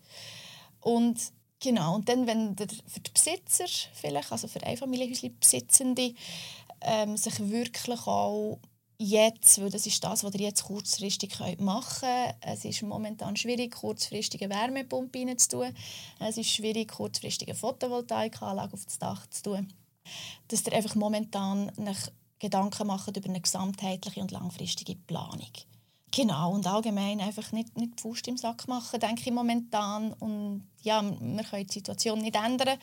Und 0.80 1.20
genau, 1.60 1.94
und 1.96 2.10
dann, 2.10 2.26
wenn 2.26 2.56
der, 2.56 2.68
für 2.88 3.00
die 3.00 3.12
Besitzer 3.12 3.66
vielleicht, 3.94 4.32
also 4.32 4.48
für 4.48 4.64
Einfamilienhäuschen-Besitzende, 4.64 6.16
ähm, 6.82 7.16
sich 7.16 7.40
wirklich 7.40 8.08
auch 8.08 8.60
jetzt, 9.04 9.62
weil 9.62 9.70
das 9.70 9.86
ist 9.86 10.04
das, 10.04 10.24
was 10.24 10.34
ihr 10.34 10.42
jetzt 10.42 10.64
kurzfristig 10.64 11.38
machen 11.60 12.00
könnt. 12.02 12.36
Es 12.42 12.66
ist 12.66 12.82
momentan 12.82 13.36
schwierig, 13.36 13.76
kurzfristige 13.76 14.50
Wärmepumpe 14.50 15.20
reinzutun. 15.20 15.74
Es 16.20 16.38
ist 16.38 16.50
schwierig, 16.50 16.92
kurzfristige 16.92 17.56
Photovoltaikanlage 17.56 18.74
auf 18.74 18.86
das 18.86 19.00
Dach 19.00 19.28
zu 19.28 19.44
tun. 19.44 19.74
Dass 20.48 20.66
ihr 20.66 20.74
einfach 20.74 20.96
momentan 20.96 21.72
nach 21.78 22.10
Gedanken 22.40 22.88
machen 22.88 23.14
über 23.16 23.30
eine 23.30 23.42
gesamtheitliche 23.42 24.22
und 24.22 24.32
langfristige 24.32 24.96
Planung. 24.96 25.52
Genau, 26.16 26.52
und 26.52 26.68
allgemein 26.68 27.22
einfach 27.22 27.52
nicht, 27.54 27.76
nicht 27.76 27.98
die 27.98 28.02
Faust 28.02 28.28
im 28.28 28.38
Sack 28.38 28.68
machen, 28.68 29.00
denke 29.00 29.22
ich 29.26 29.32
momentan. 29.32 30.14
Und 30.14 30.68
ja, 30.84 31.02
wir 31.02 31.44
können 31.44 31.66
die 31.66 31.74
Situation 31.74 32.20
nicht 32.20 32.36
ändern. 32.36 32.78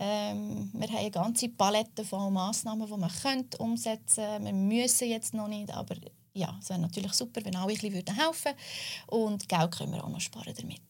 Ähm, 0.00 0.70
wir 0.72 0.88
haben 0.88 0.96
eine 0.96 1.10
ganze 1.10 1.48
Palette 1.48 2.04
von 2.04 2.32
Massnahmen, 2.32 2.86
die 2.86 2.96
man 2.96 3.10
könnte 3.10 3.58
umsetzen 3.58 4.24
könnte. 4.24 4.44
Wir 4.44 4.52
müssen 4.52 5.08
jetzt 5.08 5.34
noch 5.34 5.48
nicht, 5.48 5.70
aber 5.72 5.96
ja, 6.34 6.56
es 6.60 6.68
wäre 6.70 6.78
natürlich 6.78 7.12
super, 7.14 7.44
wenn 7.44 7.56
alle 7.56 7.72
ein 7.72 7.78
bisschen 7.80 8.16
helfen 8.16 8.52
würden. 9.08 9.22
Und 9.24 9.48
Geld 9.48 9.76
können 9.76 9.92
wir 9.92 10.04
auch 10.04 10.08
noch 10.08 10.20
sparen 10.20 10.54
damit. 10.56 10.80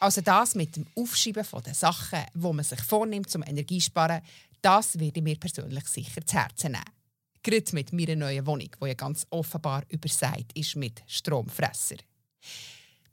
Also 0.00 0.20
das 0.20 0.54
mit 0.54 0.76
dem 0.76 0.86
Aufschreiben 0.96 1.44
von 1.44 1.62
den 1.62 1.74
Sachen, 1.74 2.24
wo 2.34 2.52
man 2.52 2.64
sich 2.64 2.80
vornimmt 2.80 3.30
zum 3.30 3.42
Energiesparen, 3.42 4.20
das 4.60 4.98
werde 4.98 5.22
mir 5.22 5.36
persönlich 5.36 5.86
sicher 5.86 6.26
zu 6.26 6.36
Herzen 6.36 6.72
nehmen. 6.72 6.84
Gerade 7.42 7.72
mit 7.72 7.92
meiner 7.92 8.16
neuen 8.16 8.46
Wohnung, 8.46 8.68
die 8.80 8.86
ja 8.86 8.94
ganz 8.94 9.26
offenbar 9.30 9.84
überseit 9.88 10.46
ist 10.54 10.76
mit 10.76 11.02
Stromfresser. 11.06 11.96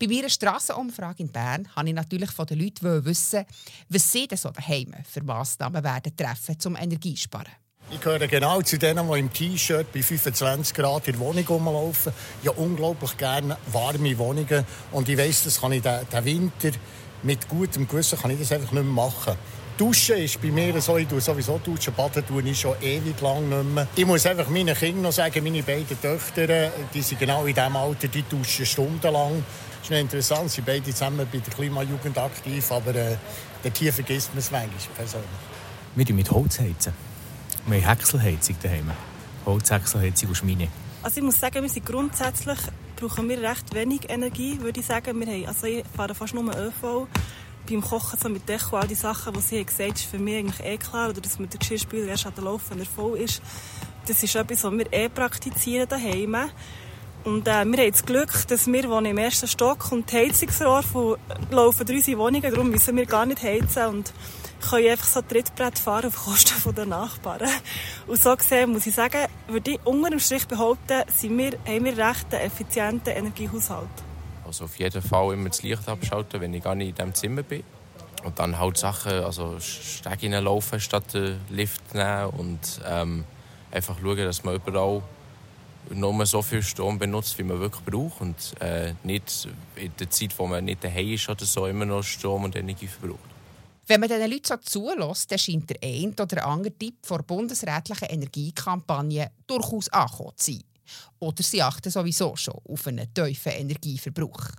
Bei 0.01 0.07
meiner 0.07 0.29
Strassenumfrage 0.29 1.23
in 1.23 1.29
Bern 1.29 1.67
wollte 1.75 1.89
ich 1.89 1.95
natürlich 1.95 2.31
von 2.31 2.45
den 2.45 2.59
Leuten 2.59 3.03
wissen, 3.03 3.43
was 3.89 4.09
sie 4.09 4.29
denn 4.29 4.37
so 4.37 4.49
daheim 4.49 4.93
für 5.03 5.21
Massnahmen 5.21 5.83
werden 5.83 6.15
treffen 6.15 6.57
zum 6.57 6.77
Energiesparen. 6.77 7.51
Ich 7.91 7.99
gehöre 7.99 8.25
genau 8.27 8.61
zu 8.61 8.77
denen, 8.77 9.11
die 9.11 9.19
im 9.19 9.33
T-Shirt 9.33 9.91
bei 9.91 10.01
25 10.01 10.73
Grad 10.73 11.09
in 11.09 11.13
der 11.13 11.21
Wohnung 11.21 11.45
rumlaufen. 11.45 12.13
Habe 12.45 12.61
unglaublich 12.61 13.17
gerne 13.17 13.57
warme 13.73 14.17
Wohnungen. 14.17 14.65
Und 14.93 15.09
ich 15.09 15.17
weiss, 15.17 15.43
das 15.43 15.59
kann 15.59 15.73
ich 15.73 15.81
den 15.81 16.25
Winter 16.25 16.71
mit 17.23 17.49
gutem 17.49 17.85
Gewissen 17.85 18.17
kann 18.17 18.31
ich 18.31 18.39
das 18.39 18.53
einfach 18.53 18.71
nicht 18.71 18.83
mehr 18.83 18.93
machen. 18.93 19.35
Duschen 19.77 20.17
ist 20.17 20.41
bei 20.41 20.51
mir 20.51 20.79
so, 20.81 20.97
ich 20.97 21.07
tue 21.07 21.19
sowieso 21.19 21.57
duschen, 21.57 21.93
baden 21.93 22.25
tue 22.25 22.43
ich 22.43 22.59
schon 22.59 22.75
ewig 22.81 23.19
lang 23.21 23.49
nicht 23.49 23.73
mehr. 23.73 23.87
Ich 23.95 24.05
muss 24.05 24.25
einfach 24.25 24.47
meinen 24.49 24.75
Kindern 24.75 25.03
noch 25.03 25.11
sagen, 25.11 25.43
meine 25.43 25.63
beiden 25.63 26.01
Töchter, 26.01 26.71
die 26.93 27.01
sind 27.01 27.19
genau 27.19 27.45
in 27.45 27.53
diesem 27.53 27.75
Alter, 27.75 28.07
die 28.07 28.23
duschen 28.23 28.65
stundenlang. 28.65 29.43
Das 29.81 29.89
ist 29.89 29.91
interessant, 29.91 30.49
sie 30.49 30.55
sind 30.55 30.65
beide 30.65 30.91
zusammen 30.91 31.27
bei 31.31 31.39
der 31.39 31.53
Klimajugend 31.53 32.17
aktiv, 32.17 32.71
aber 32.71 32.95
äh, 32.95 33.17
dort 33.63 33.77
hier 33.77 33.93
vergisst 33.93 34.29
man 34.33 34.39
es 34.39 34.51
manchmal 34.51 34.71
persönlich. 34.95 35.29
Wir 35.95 36.15
mit 36.15 36.31
Holz 36.31 36.59
heizen. 36.59 36.93
Wir 37.65 37.81
haben 37.81 37.87
Häckselheizung 37.87 38.55
daheim. 38.61 38.91
Holzhäckselheizung 39.45 40.29
und 40.29 40.35
Schmine. 40.35 40.67
Also 41.01 41.17
ich 41.17 41.23
muss 41.23 41.39
sagen, 41.39 41.61
wir 41.61 41.69
sind 41.69 41.85
grundsätzlich 41.85 42.59
brauchen 42.99 43.29
wir 43.29 43.41
recht 43.41 43.73
wenig 43.73 44.09
Energie, 44.09 44.59
würde 44.59 44.81
ich 44.81 44.85
sagen. 44.85 45.19
Wir 45.19 45.27
haben, 45.27 45.45
also 45.45 45.67
ich 45.67 45.85
fahre 45.95 46.13
fast 46.13 46.33
nur 46.33 46.43
ÖV 46.53 47.07
beim 47.69 47.81
Kochen 47.81 48.19
so 48.19 48.29
mit 48.29 48.49
Deko, 48.49 48.77
all 48.77 48.87
die 48.87 48.95
Sachen, 48.95 49.33
die 49.33 49.39
sie 49.39 49.63
gesagt 49.63 49.89
haben, 49.89 49.95
ist 49.95 50.05
für 50.05 50.19
mich 50.19 50.37
eigentlich 50.37 50.65
eh 50.65 50.77
klar. 50.77 51.09
Oder 51.09 51.21
dass 51.21 51.39
man 51.39 51.49
den 51.49 51.59
Geschirrspüler 51.59 52.07
erst 52.07 52.25
an 52.25 52.33
Laufen, 52.43 52.71
wenn 52.71 52.79
er 52.79 52.85
voll 52.85 53.17
ist. 53.19 53.41
Das 54.05 54.21
ist 54.21 54.35
etwas, 54.35 54.63
was 54.63 54.73
wir 54.73 54.91
eh 54.91 55.07
praktizieren 55.07 55.87
daheim. 55.87 56.35
Und 57.23 57.47
äh, 57.47 57.65
wir 57.65 57.77
haben 57.77 57.91
das 57.91 58.05
Glück, 58.05 58.47
dass 58.47 58.67
wir 58.67 58.89
wohnen 58.89 59.07
im 59.07 59.17
ersten 59.17 59.47
Stock 59.47 59.91
und 59.91 60.11
die 60.11 60.17
Heizungsrohr 60.17 61.17
laufen 61.51 61.85
durch 61.85 61.97
unsere 61.99 62.17
Wohnungen. 62.17 62.51
Darum 62.51 62.69
müssen 62.69 62.95
wir 62.95 63.05
gar 63.05 63.25
nicht 63.25 63.43
heizen 63.43 63.85
und 63.87 64.13
können 64.61 64.89
einfach 64.89 65.05
so 65.05 65.21
Trittbrett 65.21 65.77
fahren 65.77 66.07
auf 66.07 66.25
Kosten 66.25 66.75
der 66.75 66.85
Nachbarn. 66.85 67.47
Und 68.07 68.21
so 68.21 68.35
gesehen 68.35 68.71
muss 68.71 68.87
ich 68.87 68.95
sagen, 68.95 69.27
würde 69.47 69.71
ich 69.71 69.79
unter 69.85 70.09
dem 70.09 70.19
Strich 70.19 70.47
behaupten, 70.47 71.03
sind 71.15 71.37
wir, 71.37 71.51
haben 71.65 71.85
wir 71.85 71.97
recht 71.97 72.33
einen 72.33 72.43
effizienten 72.43 73.13
Energiehaushalt. 73.13 73.87
Also 74.45 74.65
auf 74.65 74.77
jeden 74.79 75.01
Fall 75.01 75.33
immer 75.33 75.49
das 75.49 75.61
Licht 75.61 75.87
abschalten, 75.87 76.41
wenn 76.41 76.53
ich 76.53 76.63
gar 76.63 76.75
nicht 76.75 76.89
in 76.89 76.95
diesem 76.95 77.13
Zimmer 77.13 77.43
bin. 77.43 77.63
Und 78.23 78.37
dann 78.39 78.59
halt 78.59 78.77
Sachen, 78.77 79.23
also 79.23 79.59
Stege 79.59 80.39
laufen 80.39 80.79
statt 80.79 81.13
den 81.13 81.39
Lift 81.49 81.93
nehmen 81.93 82.25
und 82.31 82.59
ähm, 82.85 83.23
einfach 83.71 83.95
schauen, 84.01 84.17
dass 84.17 84.43
man 84.43 84.55
überall 84.55 85.01
nur 85.93 86.25
so 86.25 86.41
viel 86.41 86.63
Strom 86.63 86.99
benutzt, 86.99 87.37
wie 87.37 87.43
man 87.43 87.59
wirklich 87.59 87.83
braucht 87.85 88.21
und 88.21 88.35
äh, 88.59 88.93
nicht 89.03 89.47
in 89.75 89.91
der 89.99 90.09
Zeit, 90.09 90.37
wo 90.37 90.47
man 90.47 90.65
nicht 90.65 90.83
daheim 90.83 91.13
ist 91.13 91.29
oder 91.29 91.45
so, 91.45 91.67
immer 91.67 91.85
noch 91.85 92.03
Strom 92.03 92.43
und 92.43 92.55
Energie 92.55 92.87
verbraucht. 92.87 93.19
Wenn 93.87 94.01
man 94.01 94.09
diesen 94.09 94.29
Leuten 94.29 94.45
so 94.45 94.57
zulässt, 94.57 95.31
dann 95.31 95.39
scheint 95.39 95.69
der 95.69 95.77
eine 95.81 96.11
oder 96.11 96.45
andere 96.45 96.71
Tipp 96.77 96.97
vor 97.01 97.23
bundesrätlichen 97.23 98.07
Energiekampagne 98.07 99.31
durchaus 99.47 99.89
angekommen 99.89 100.33
zu 100.35 100.51
sein. 100.51 100.63
Oder 101.19 101.43
sie 101.43 101.61
achten 101.61 101.89
sowieso 101.89 102.35
schon 102.35 102.53
auf 102.69 102.87
einen 102.87 103.11
tiefen 103.13 103.51
Energieverbrauch. 103.51 104.51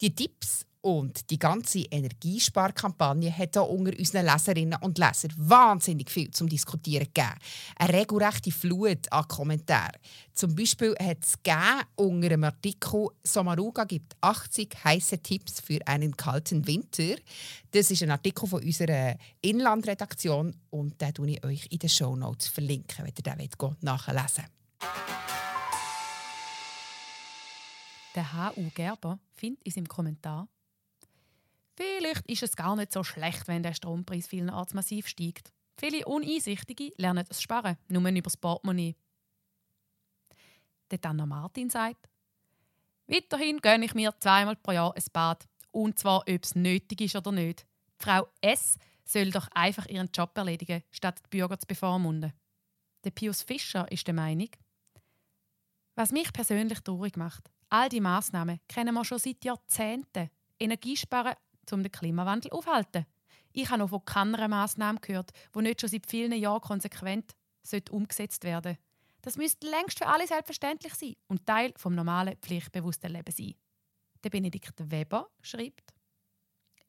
Die 0.00 0.14
Tipps 0.14 0.66
und 0.82 1.30
die 1.30 1.38
ganze 1.38 1.80
Energiesparkampagne 1.80 3.36
hat 3.36 3.56
auch 3.58 3.68
unter 3.68 3.98
unseren 3.98 4.26
Leserinnen 4.26 4.78
und 4.80 4.98
Lesern 4.98 5.32
wahnsinnig 5.36 6.10
viel 6.10 6.30
zum 6.30 6.48
Diskutieren 6.48 7.06
gegeben. 7.12 7.34
Eine 7.76 7.92
regelrechte 7.94 8.50
Flut 8.50 9.10
an 9.12 9.28
Kommentaren. 9.28 9.98
Zum 10.32 10.54
Beispiel 10.54 10.94
hat 10.98 11.18
es 11.22 11.42
unter 11.96 12.26
einem 12.26 12.44
Artikel 12.44 13.08
«Somaruga 13.22 13.84
gibt 13.84 14.16
80 14.20 14.74
heiße 14.84 15.18
Tipps 15.18 15.60
für 15.60 15.80
einen 15.86 16.16
kalten 16.16 16.66
Winter». 16.66 17.16
Das 17.72 17.90
ist 17.90 18.02
ein 18.02 18.10
Artikel 18.10 18.48
von 18.48 18.62
unserer 18.62 19.16
Inlandredaktion 19.42 20.56
und 20.70 21.00
den 21.00 21.12
verlinke 21.12 21.28
ich 21.28 21.44
euch 21.44 21.66
in 21.70 21.78
den 21.78 21.90
Shownotes, 21.90 22.48
verlinken, 22.48 23.04
wenn 23.04 23.12
ihr 23.16 23.22
den 23.22 23.38
nachlesen 23.82 24.44
wollt. 24.44 25.20
Der 28.16 28.32
H.U. 28.32 28.70
Gerber 28.74 29.20
findet 29.34 29.62
in 29.64 29.72
seinem 29.72 29.88
Kommentar, 29.88 30.48
Vielleicht 31.80 32.26
ist 32.26 32.42
es 32.42 32.56
gar 32.56 32.76
nicht 32.76 32.92
so 32.92 33.02
schlecht, 33.02 33.48
wenn 33.48 33.62
der 33.62 33.72
Strompreis 33.72 34.26
vielerorts 34.26 34.74
massiv 34.74 35.08
steigt. 35.08 35.52
Viele 35.78 36.04
Uneinsichtige 36.04 36.92
lernen 36.96 37.24
das 37.26 37.40
Sparen 37.40 37.78
nur 37.88 38.06
über 38.06 38.20
das 38.20 38.36
Portemonnaie. 38.36 38.96
Der 40.90 40.98
Anna 41.04 41.24
Martin 41.24 41.70
sagt, 41.70 42.08
Weiterhin 43.06 43.60
gönne 43.60 43.86
ich 43.86 43.94
mir 43.94 44.14
zweimal 44.20 44.56
pro 44.56 44.72
Jahr 44.72 44.94
ein 44.94 45.02
Bad. 45.12 45.48
Und 45.72 45.98
zwar, 45.98 46.20
ob 46.20 46.44
es 46.44 46.54
nötig 46.54 47.00
ist 47.00 47.16
oder 47.16 47.32
nicht. 47.32 47.66
Frau 47.98 48.28
S. 48.40 48.76
soll 49.04 49.30
doch 49.30 49.48
einfach 49.52 49.86
ihren 49.86 50.10
Job 50.12 50.36
erledigen, 50.36 50.82
statt 50.90 51.20
die 51.24 51.38
Bürger 51.38 51.58
zu 51.58 51.66
bevormunden. 51.66 52.32
Der 53.04 53.10
Pius 53.10 53.42
Fischer 53.42 53.90
ist 53.90 54.06
der 54.06 54.14
Meinung, 54.14 54.50
was 55.94 56.12
mich 56.12 56.32
persönlich 56.32 56.80
traurig 56.80 57.16
macht, 57.16 57.50
All 57.72 57.88
die 57.88 58.00
Massnahmen 58.00 58.58
kennen 58.66 58.94
wir 58.94 59.04
schon 59.04 59.20
seit 59.20 59.44
Jahrzehnten. 59.44 60.28
Energiesparen, 60.58 61.34
um 61.72 61.82
den 61.82 61.92
Klimawandel 61.92 62.52
aufzuhalten. 62.52 63.06
Ich 63.52 63.68
habe 63.70 63.80
noch 63.80 63.90
von 63.90 64.04
keiner 64.04 64.48
Massnahme 64.48 65.00
gehört, 65.00 65.32
die 65.54 65.62
nicht 65.62 65.80
schon 65.80 65.90
seit 65.90 66.06
vielen 66.06 66.32
Jahren 66.32 66.60
konsequent 66.60 67.34
umgesetzt 67.90 68.44
werden 68.44 68.74
sollte. 68.74 68.78
Das 69.22 69.36
müsste 69.36 69.68
längst 69.68 69.98
für 69.98 70.06
alle 70.06 70.26
selbstverständlich 70.26 70.94
sein 70.94 71.16
und 71.28 71.44
Teil 71.46 71.72
vom 71.76 71.94
normalen, 71.94 72.36
pflichtbewussten 72.36 73.12
Lebens 73.12 73.36
sein. 73.36 73.54
Der 74.24 74.30
Benedikt 74.30 74.90
Weber 74.90 75.28
schreibt, 75.42 75.92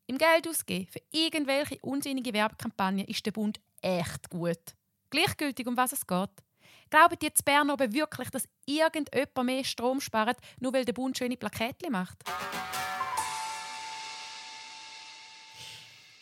im 0.08 0.18
Geld 0.18 0.48
ausgeben 0.48 0.88
für 0.88 1.02
irgendwelche 1.12 1.80
unsinnige 1.82 2.34
Werbekampagnen 2.34 3.06
ist 3.06 3.26
der 3.26 3.32
Bund 3.32 3.62
echt 3.82 4.30
gut. 4.30 4.76
Gleichgültig, 5.10 5.68
um 5.68 5.78
was 5.78 5.94
es 5.94 6.06
geht. 6.06 6.30
Glauben 6.90 7.18
die 7.22 7.28
jetzt 7.28 7.46
Bern 7.46 7.70
oben 7.70 7.94
wirklich, 7.94 8.30
dass 8.30 8.50
irgendjemand 8.66 9.46
mehr 9.46 9.64
Strom 9.64 10.02
spart, 10.02 10.38
nur 10.60 10.74
weil 10.74 10.86
der 10.86 10.94
Bund 10.94 11.18
schöne 11.18 11.38
Plakette 11.38 11.90
macht? 11.90 12.24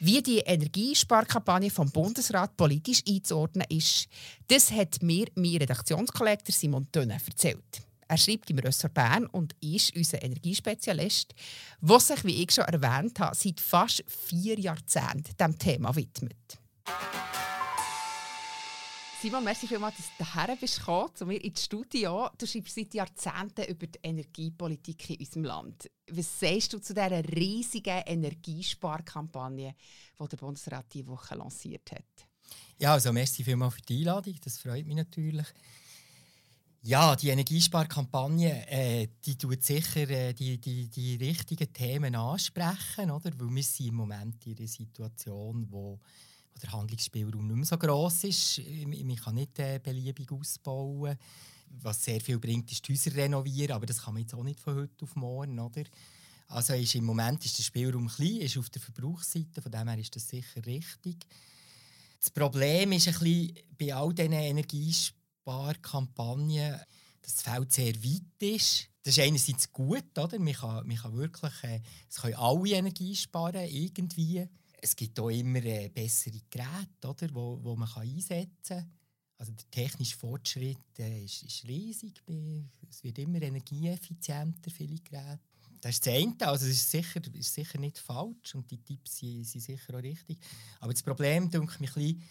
Wie 0.02 0.24
die 0.24 0.40
Energiesparkampagne 0.40 1.70
vom 1.70 1.92
Bundesrat 1.92 2.56
politisch 2.56 3.04
einzuordnen 3.06 3.66
ist, 3.70 4.08
das 4.48 4.72
hat 4.72 5.04
mir 5.04 5.28
mein 5.36 5.58
Redaktionskollege 5.58 6.54
Simon 6.54 6.88
Tönne 6.90 7.20
erzählt. 7.26 7.82
Er 8.08 8.18
schreibt 8.18 8.50
im 8.50 8.60
Ressort 8.60 8.94
Bern 8.94 9.26
und 9.26 9.56
ist 9.60 9.94
unser 9.96 10.24
Energiespezialist, 10.24 11.36
der 11.82 12.00
sich, 12.00 12.24
wie 12.24 12.44
ich 12.44 12.52
schon 12.52 12.64
erwähnt 12.64 13.20
habe, 13.20 13.36
seit 13.36 13.60
fast 13.60 14.04
vier 14.08 14.58
Jahrzehnten 14.58 15.36
dem 15.38 15.60
Thema 15.60 15.94
widmet. 15.94 16.58
Simon, 19.22 19.44
merci 19.44 19.68
vielmals, 19.68 19.98
dass 19.98 20.12
du 20.18 20.34
hierher 20.34 20.56
bist 20.56 20.80
gekommen, 20.80 21.14
zu 21.14 21.26
mir 21.26 21.44
ins 21.44 21.66
Studio. 21.66 22.30
Du 22.38 22.46
schreibst 22.48 22.74
seit 22.74 22.94
Jahrzehnten 22.94 23.66
über 23.66 23.86
die 23.86 24.00
Energiepolitik 24.02 25.10
in 25.10 25.18
unserem 25.18 25.44
Land. 25.44 25.92
Was 26.10 26.40
sagst 26.40 26.72
du 26.72 26.80
zu 26.80 26.94
dieser 26.94 27.28
riesigen 27.36 28.02
Energiesparkampagne, 28.06 29.76
die 30.18 30.28
der 30.30 30.38
Bundesrat 30.38 30.86
diese 30.94 31.08
Woche 31.08 31.36
lanciert 31.36 31.92
hat? 31.92 32.28
Ja, 32.78 32.94
also 32.94 33.12
merci 33.12 33.44
vielmals 33.44 33.74
für 33.74 33.82
die 33.82 33.98
Einladung, 33.98 34.36
das 34.42 34.58
freut 34.58 34.86
mich 34.86 34.96
natürlich. 34.96 35.48
Ja, 36.84 37.14
die 37.18 37.28
Energiesparkampagne, 37.28 38.70
äh, 38.70 39.10
die 39.26 39.38
tut 39.38 39.62
sicher 39.66 40.10
äh, 40.10 40.34
die, 40.34 40.62
die, 40.62 40.88
die 40.88 41.18
richtigen 41.18 41.74
Themen 41.74 42.16
ansprechen, 42.16 43.12
oder? 43.12 43.38
Weil 43.38 43.54
wir 43.54 43.64
sind 43.64 43.88
im 43.88 43.96
Moment 43.96 44.48
in 44.48 44.58
einer 44.58 44.66
Situation, 44.66 45.68
wo, 45.70 46.00
wo 46.54 46.60
der 46.60 46.72
Handlungsspielraum 46.72 47.48
nicht 47.48 47.56
mehr 47.56 47.66
so 47.66 47.78
gross 47.78 48.24
ist. 48.24 48.62
Man 48.86 49.16
kann 49.16 49.36
nicht 49.36 49.58
äh, 49.60 49.80
beliebig 49.82 50.32
ausbauen. 50.32 51.18
Was 51.82 52.04
sehr 52.04 52.20
viel 52.20 52.40
bringt, 52.40 52.72
ist 52.72 52.88
die 52.88 52.94
Häuser 52.94 53.16
renovieren, 53.16 53.76
aber 53.76 53.86
das 53.86 54.02
kann 54.02 54.16
man 54.16 54.22
jetzt 54.22 54.34
auch 54.34 54.44
nicht 54.44 54.60
von 54.60 54.76
heute 54.76 55.04
auf 55.04 55.16
morgen, 55.16 55.60
oder? 55.60 55.84
Also 56.48 56.74
ist 56.74 56.96
im 56.96 57.06
Moment 57.06 57.46
ist 57.46 57.60
der 57.60 57.64
Spielraum 57.64 58.08
klein, 58.08 58.38
ist 58.38 58.58
auf 58.58 58.72
der 58.72 58.82
Verbrauchsseite, 58.82 59.62
von 59.62 59.72
dem 59.72 59.88
her 59.88 60.00
ist 60.00 60.16
das 60.16 60.28
sicher 60.28 60.66
richtig. 60.66 61.28
Das 62.20 62.32
Problem 62.32 62.92
ist 62.92 63.08
ein 63.08 63.14
bisschen 63.14 63.54
bei 63.78 63.94
all 63.94 64.14
diesen 64.14 64.34
Energiesparkampagnen, 64.34 65.20
Sparkampagne, 65.50 66.86
dass 67.22 67.36
das 67.36 67.44
Feld 67.44 67.72
sehr 67.72 67.96
weit 68.04 68.42
ist. 68.42 68.88
Das 69.04 69.18
ist 69.18 69.24
einerseits 69.24 69.72
gut, 69.72 70.18
oder? 70.18 70.38
Man 70.40 70.54
kann, 70.54 70.88
man 70.88 70.98
kann 70.98 71.16
wirklich, 71.16 71.64
äh, 71.64 71.82
es 72.10 72.18
können 72.18 72.36
alle 72.36 72.70
Energie 72.70 73.16
sparen, 73.16 73.68
irgendwie. 73.68 74.48
Es 74.82 74.96
gibt 74.96 75.20
auch 75.20 75.30
immer 75.30 75.64
äh, 75.64 75.90
bessere 75.90 76.40
Geräte, 76.50 77.08
oder, 77.08 77.34
wo, 77.34 77.60
wo 77.62 77.76
man 77.76 77.90
kann 77.90 78.04
einsetzen 78.04 78.50
kann. 78.68 78.92
Also 79.38 79.54
der 79.54 79.72
technische 79.72 80.18
Fortschritt 80.18 81.00
äh, 81.00 81.24
ist, 81.24 81.44
ist, 81.44 81.64
riesig. 81.66 82.22
Es 82.90 83.04
wird 83.04 83.20
immer 83.20 83.42
energieeffizienter, 83.42 84.70
viele 84.70 85.00
Geräte. 85.00 85.40
Das 85.80 85.96
ist 85.96 86.06
das 86.06 86.14
eine. 86.14 86.36
Also 86.42 86.66
es 86.66 86.74
ist 86.74 86.92
sicher, 86.92 87.22
ist 87.34 87.54
sicher 87.54 87.80
nicht 87.80 87.98
falsch 87.98 88.56
und 88.56 88.70
die 88.70 88.84
Tipps 88.84 89.18
sind, 89.18 89.46
sind 89.46 89.62
sicher 89.62 89.96
auch 89.96 90.04
richtig. 90.04 90.38
Aber 90.82 90.92
das 90.92 91.04
Problem, 91.04 91.50
denke 91.50 91.78
ich, 91.82 91.96
ein 91.96 92.24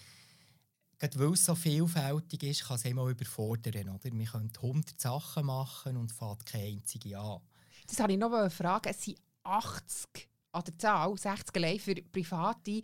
gerade 0.99 1.19
weil 1.19 1.33
es 1.33 1.45
so 1.45 1.55
vielfältig 1.55 2.43
ist, 2.43 2.65
kann 2.65 2.77
es 2.77 2.85
immer 2.85 3.09
überfordern. 3.09 3.89
Oder? 3.89 4.13
Man 4.13 4.27
könnte 4.27 4.61
100 4.61 5.01
Sachen 5.01 5.47
machen 5.47 5.97
und 5.97 6.13
fährt 6.13 6.45
keine 6.45 6.65
einzige 6.65 7.19
an. 7.19 7.41
Das 7.87 8.01
habe 8.01 8.13
ich 8.13 8.19
noch 8.19 8.33
eine 8.33 8.51
Frage. 8.51 8.91
Es 8.91 9.03
sind 9.03 9.19
80 9.45 10.29
an 10.59 10.65
der 10.65 10.79
Zahl, 10.79 11.17
60 11.17 11.57
allein 11.57 11.79
für 11.79 11.95
Private, 11.95 12.83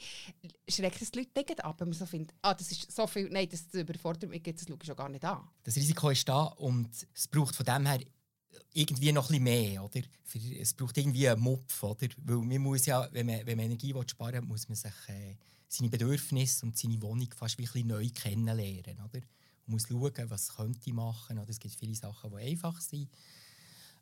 schreckt 0.69 1.03
es 1.03 1.11
die 1.11 1.21
Leute 1.21 1.31
nicht 1.37 1.65
ab, 1.65 1.81
wenn 1.81 1.89
man 1.89 1.99
so 1.99 2.07
findet, 2.07 2.35
ah, 2.43 2.55
das 2.55 2.71
ist 2.71 2.91
so 2.91 3.07
viel, 3.07 3.29
nein, 3.29 3.49
das 3.49 3.67
überfordert 3.73 4.31
mich, 4.31 4.43
das 4.43 4.67
schaue 4.67 4.79
ich 4.81 4.87
schon 4.87 4.97
gar 4.97 5.09
nicht 5.09 5.25
an. 5.25 5.49
Das 5.63 5.77
Risiko 5.77 6.11
ist 6.11 6.29
da 6.29 6.45
und 6.45 6.89
es 7.15 7.29
braucht 7.29 7.57
von 7.57 7.67
dem 7.67 7.87
her 7.87 8.01
irgendwie 8.73 9.13
noch 9.13 9.31
ein 9.31 9.45
bisschen 9.45 9.45
mehr, 9.45 9.85
oder? 9.85 10.01
Es 10.61 10.75
braucht 10.75 10.97
irgendwie 10.99 11.29
einen 11.29 11.41
Mupf, 11.41 11.83
oder? 11.83 12.09
Weil 12.25 12.39
man 12.39 12.59
muss 12.59 12.87
ja, 12.87 13.09
wenn 13.13 13.27
man, 13.27 13.47
wenn 13.47 13.57
man 13.57 13.67
Energie 13.67 13.95
sparen 14.07 14.35
will, 14.35 14.43
muss 14.43 14.69
man 14.69 14.77
sich 14.77 14.93
äh, 15.09 15.37
seine 15.69 15.91
Bedürfnisse 15.91 16.67
und 16.67 16.77
seine 16.77 17.01
Wohnung 17.01 17.29
fast 17.37 17.59
wie 17.59 17.69
ein 17.81 17.87
neu 17.87 18.09
kennenlernen. 18.09 19.01
Oder? 19.05 19.21
Man 19.67 19.75
muss 19.75 19.89
schauen, 19.89 20.31
was 20.31 20.57
könnte 20.57 20.81
ich 20.85 20.93
machen. 20.93 21.39
Oder 21.39 21.51
es 21.51 21.61
gibt 21.61 21.75
viele 21.75 21.95
Sachen, 21.95 22.31
die 22.31 22.43
einfach 22.43 22.81
sind. 22.81 23.09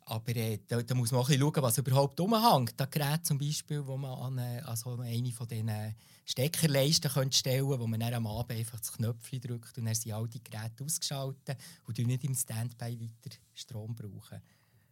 Aber 0.05 0.35
äh, 0.35 0.59
da, 0.67 0.81
da, 0.81 0.95
muss 0.95 1.11
man 1.11 1.21
auch 1.21 1.29
ein 1.29 1.39
schauen, 1.39 1.63
was 1.63 1.77
überhaupt 1.77 2.19
umhängt. 2.19 2.73
Das 2.77 2.89
Gerät 2.89 3.25
zum 3.25 3.37
Beispiel, 3.37 3.85
wo 3.85 3.97
man 3.97 4.11
an, 4.11 4.37
äh, 4.37 4.61
also 4.65 4.97
eine 4.99 5.31
von 5.31 5.47
diesen 5.47 5.95
Steckerleisten 6.25 7.11
könnte 7.11 7.37
stellen 7.37 7.67
könnte, 7.67 7.79
wo 7.79 7.87
man 7.87 7.99
dann 7.99 8.13
am 8.13 8.27
Abend 8.27 8.57
einfach 8.57 8.79
das 8.79 8.91
Knöpfchen 8.93 9.41
drückt 9.41 9.77
und 9.77 9.85
dann 9.85 9.95
sind 9.95 10.11
all 10.11 10.27
die 10.27 10.43
Geräte 10.43 10.83
ausgeschaltet 10.83 11.57
und 11.87 11.97
nicht 11.97 12.23
im 12.23 12.35
Standby 12.35 12.99
weiter 12.99 13.37
Strom 13.53 13.95
brauchen. 13.95 14.41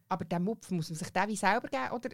Aber 0.08 0.24
den 0.24 0.42
Mupf 0.44 0.70
muss 0.70 0.90
man 0.90 0.98
sich 0.98 1.10
den 1.10 1.36
selber 1.36 1.68
geben, 1.68 1.92
oder 1.92 2.10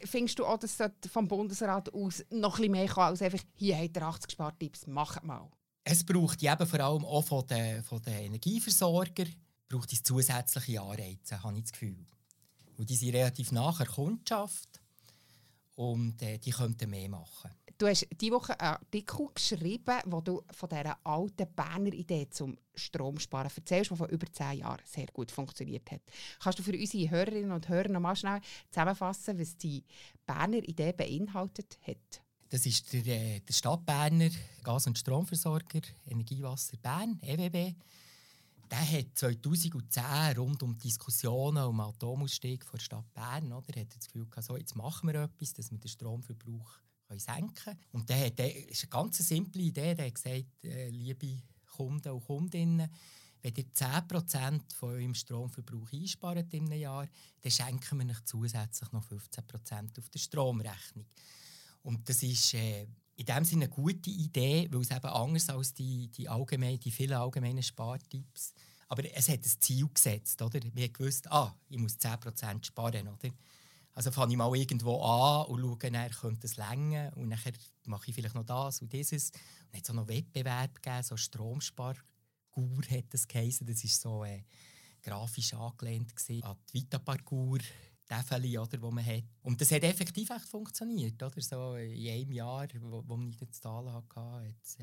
findest 0.00 0.38
du 0.38 0.46
auch, 0.46 0.58
dass 0.58 0.78
vom 1.10 1.28
Bundesrat 1.28 1.92
aus 1.92 2.24
noch 2.30 2.58
ein 2.58 2.70
mehr 2.70 2.86
kann, 2.86 3.08
als 3.08 3.22
einfach, 3.22 3.40
hier 3.54 3.76
habt 3.76 3.96
ihr 3.96 4.02
80 4.02 4.30
Spartipps, 4.30 4.86
macht 4.86 5.22
mal? 5.24 5.50
Es 5.84 6.04
braucht 6.04 6.42
eben 6.42 6.66
vor 6.66 6.80
allem 6.80 7.04
auch 7.04 7.22
von 7.22 7.46
den, 7.46 7.82
von 7.82 8.00
den 8.00 8.14
Energieversorgern 8.14 9.28
braucht 9.68 9.92
es 9.92 10.02
zusätzliche 10.02 10.80
Anreize, 10.80 11.42
habe 11.42 11.56
ich 11.56 11.64
das 11.64 11.72
Gefühl. 11.72 12.06
Und 12.76 12.90
die 12.90 12.96
sind 12.96 13.14
relativ 13.14 13.52
nach 13.52 13.78
der 13.78 13.86
Kundschaft 13.86 14.80
und 15.76 16.20
äh, 16.22 16.38
die 16.38 16.50
könnten 16.50 16.90
mehr 16.90 17.08
machen. 17.08 17.50
Du 17.76 17.88
hast 17.88 18.06
diese 18.20 18.32
Woche 18.32 18.58
einen 18.60 18.76
Artikel 18.76 19.28
geschrieben, 19.34 20.00
wo 20.06 20.20
du 20.20 20.42
von 20.52 20.68
dieser 20.68 20.96
alten 21.04 21.46
Berner 21.56 21.92
Idee 21.92 22.28
zum 22.30 22.56
Stromsparen 22.74 23.50
erzählst, 23.54 23.90
die 23.90 23.96
vor 23.96 24.08
über 24.08 24.32
zehn 24.32 24.58
Jahren 24.58 24.82
sehr 24.84 25.06
gut 25.06 25.32
funktioniert 25.32 25.90
hat. 25.90 26.02
Kannst 26.40 26.60
du 26.60 26.62
für 26.62 26.72
unsere 26.72 27.10
Hörerinnen 27.10 27.50
und 27.50 27.68
Hörer 27.68 27.88
noch 27.88 28.00
mal 28.00 28.14
schnell 28.14 28.40
zusammenfassen, 28.70 29.38
was 29.40 29.56
die 29.56 29.84
Berner 30.24 30.58
Idee 30.58 30.92
beinhaltet 30.92 31.78
hat? 31.82 32.22
Das 32.48 32.64
ist 32.64 32.92
der, 32.92 33.06
äh, 33.06 33.40
der 33.40 33.52
Stadtberner 33.52 34.30
Gas- 34.62 34.86
und 34.86 34.96
Stromversorger 34.96 35.80
Energiewasser 36.06 36.76
Bern, 36.76 37.18
EWB. 37.22 37.74
Der 38.70 38.90
hat 38.90 39.06
2010 39.14 40.36
rund 40.36 40.62
um 40.62 40.76
Diskussionen 40.78 41.64
um 41.64 41.80
Atomausstieg 41.80 42.64
von 42.64 42.78
der 42.78 42.84
Stadt 42.84 43.14
Bern, 43.14 43.52
oder, 43.52 43.80
hat 43.80 43.94
das 43.96 44.06
Gefühl 44.06 44.26
gehabt, 44.26 44.46
so, 44.46 44.56
jetzt 44.56 44.74
machen 44.76 45.08
wir 45.08 45.22
etwas, 45.22 45.52
dass 45.52 45.70
wir 45.70 45.78
den 45.78 45.88
Stromverbrauch 45.88 46.78
senken 47.16 47.54
können. 47.54 47.78
Und 47.92 48.08
der 48.08 48.26
hat, 48.26 48.38
der 48.38 48.68
ist 48.68 48.84
eine 48.84 48.90
ganz 48.90 49.18
simple 49.18 49.62
Idee. 49.62 49.94
Der 49.94 50.06
hat 50.06 50.14
gesagt, 50.14 50.64
äh, 50.64 50.88
liebe 50.88 51.42
Kunden 51.66 52.10
und 52.10 52.24
Kundinnen, 52.24 52.90
wenn 53.42 53.54
ihr 53.54 53.72
10% 53.74 54.74
von 54.74 54.90
eurem 54.90 55.14
Stromverbrauch 55.14 55.92
einspart 55.92 56.54
in 56.54 56.64
einem 56.64 56.80
Jahr, 56.80 57.06
dann 57.42 57.52
schenken 57.52 57.98
wir 57.98 58.10
euch 58.10 58.24
zusätzlich 58.24 58.90
noch 58.92 59.04
15% 59.06 59.98
auf 59.98 60.08
der 60.08 60.18
Stromrechnung. 60.18 61.06
Und 61.82 62.08
das 62.08 62.22
ist 62.22 62.54
äh, 62.54 62.86
in 63.16 63.26
dem 63.26 63.44
Sinne 63.44 63.66
eine 63.66 63.74
gute 63.74 64.10
Idee, 64.10 64.68
weil 64.70 64.80
es 64.80 64.90
eben 64.90 65.06
anders 65.06 65.48
als 65.48 65.74
die, 65.74 66.08
die, 66.08 66.28
allgemein, 66.28 66.80
die 66.80 66.90
vielen 66.90 67.12
allgemeinen 67.12 67.62
Spartipps 67.62 68.54
aber 68.88 69.12
es 69.12 69.28
hat 69.28 69.44
ein 69.44 69.60
Ziel 69.60 69.88
gesetzt. 69.92 70.40
Oder? 70.40 70.60
Wir 70.72 70.88
gewusst, 70.88 71.30
ah, 71.30 71.54
ich 71.68 71.78
muss 71.78 71.98
10% 71.98 72.64
sparen. 72.64 73.08
Oder? 73.08 73.30
Also 73.92 74.10
fange 74.10 74.32
ich 74.32 74.38
mal 74.38 74.54
irgendwo 74.56 75.00
an 75.02 75.46
und 75.46 75.60
schaue, 75.60 75.90
dann 75.90 76.10
könnte 76.10 76.46
es 76.46 76.56
länger 76.56 77.12
und 77.16 77.30
dann 77.30 77.38
mache 77.86 78.08
ich 78.08 78.14
vielleicht 78.14 78.34
noch 78.34 78.44
das 78.44 78.82
und 78.82 78.92
dieses. 78.92 79.30
Und 79.30 79.38
es 79.72 79.78
hat 79.80 79.90
auch 79.90 79.94
noch 79.94 80.08
Wettbewerb 80.08 80.82
gegeben, 80.82 81.02
so 81.02 81.16
Stromspargur 81.16 82.82
hat 82.90 83.04
das 83.10 83.26
geheißen. 83.26 83.66
Das 83.66 83.82
war 83.82 83.90
so 83.90 84.24
äh, 84.24 84.42
grafisch 85.02 85.54
angelehnt 85.54 86.12
an 86.42 86.56
die 86.72 86.74
Vita-Parcours. 86.74 87.64
Täfeli, 88.06 88.58
oder, 88.58 88.76
die 88.76 88.90
man 88.90 89.04
hat. 89.04 89.24
Und 89.42 89.60
das 89.60 89.70
hat 89.70 89.82
effektiv 89.82 90.30
echt 90.30 90.48
funktioniert. 90.48 91.22
Oder? 91.22 91.40
So 91.40 91.76
in 91.76 92.08
einem 92.08 92.32
Jahr, 92.32 92.68
wo, 92.80 93.02
wo 93.06 93.16
man 93.16 93.28
nicht 93.28 93.42
das 93.42 93.60
Tal 93.60 93.90
hatte, 93.92 94.20
hat 94.20 94.54
es 94.64 94.78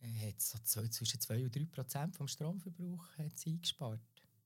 äh, 0.00 0.32
so 0.64 0.86
zwischen 0.88 1.20
2 1.20 1.44
und 1.44 1.56
3 1.56 1.64
Prozent 1.64 2.16
vom 2.16 2.28
Stromverbrauch 2.28 3.06
eingespart. 3.18 4.00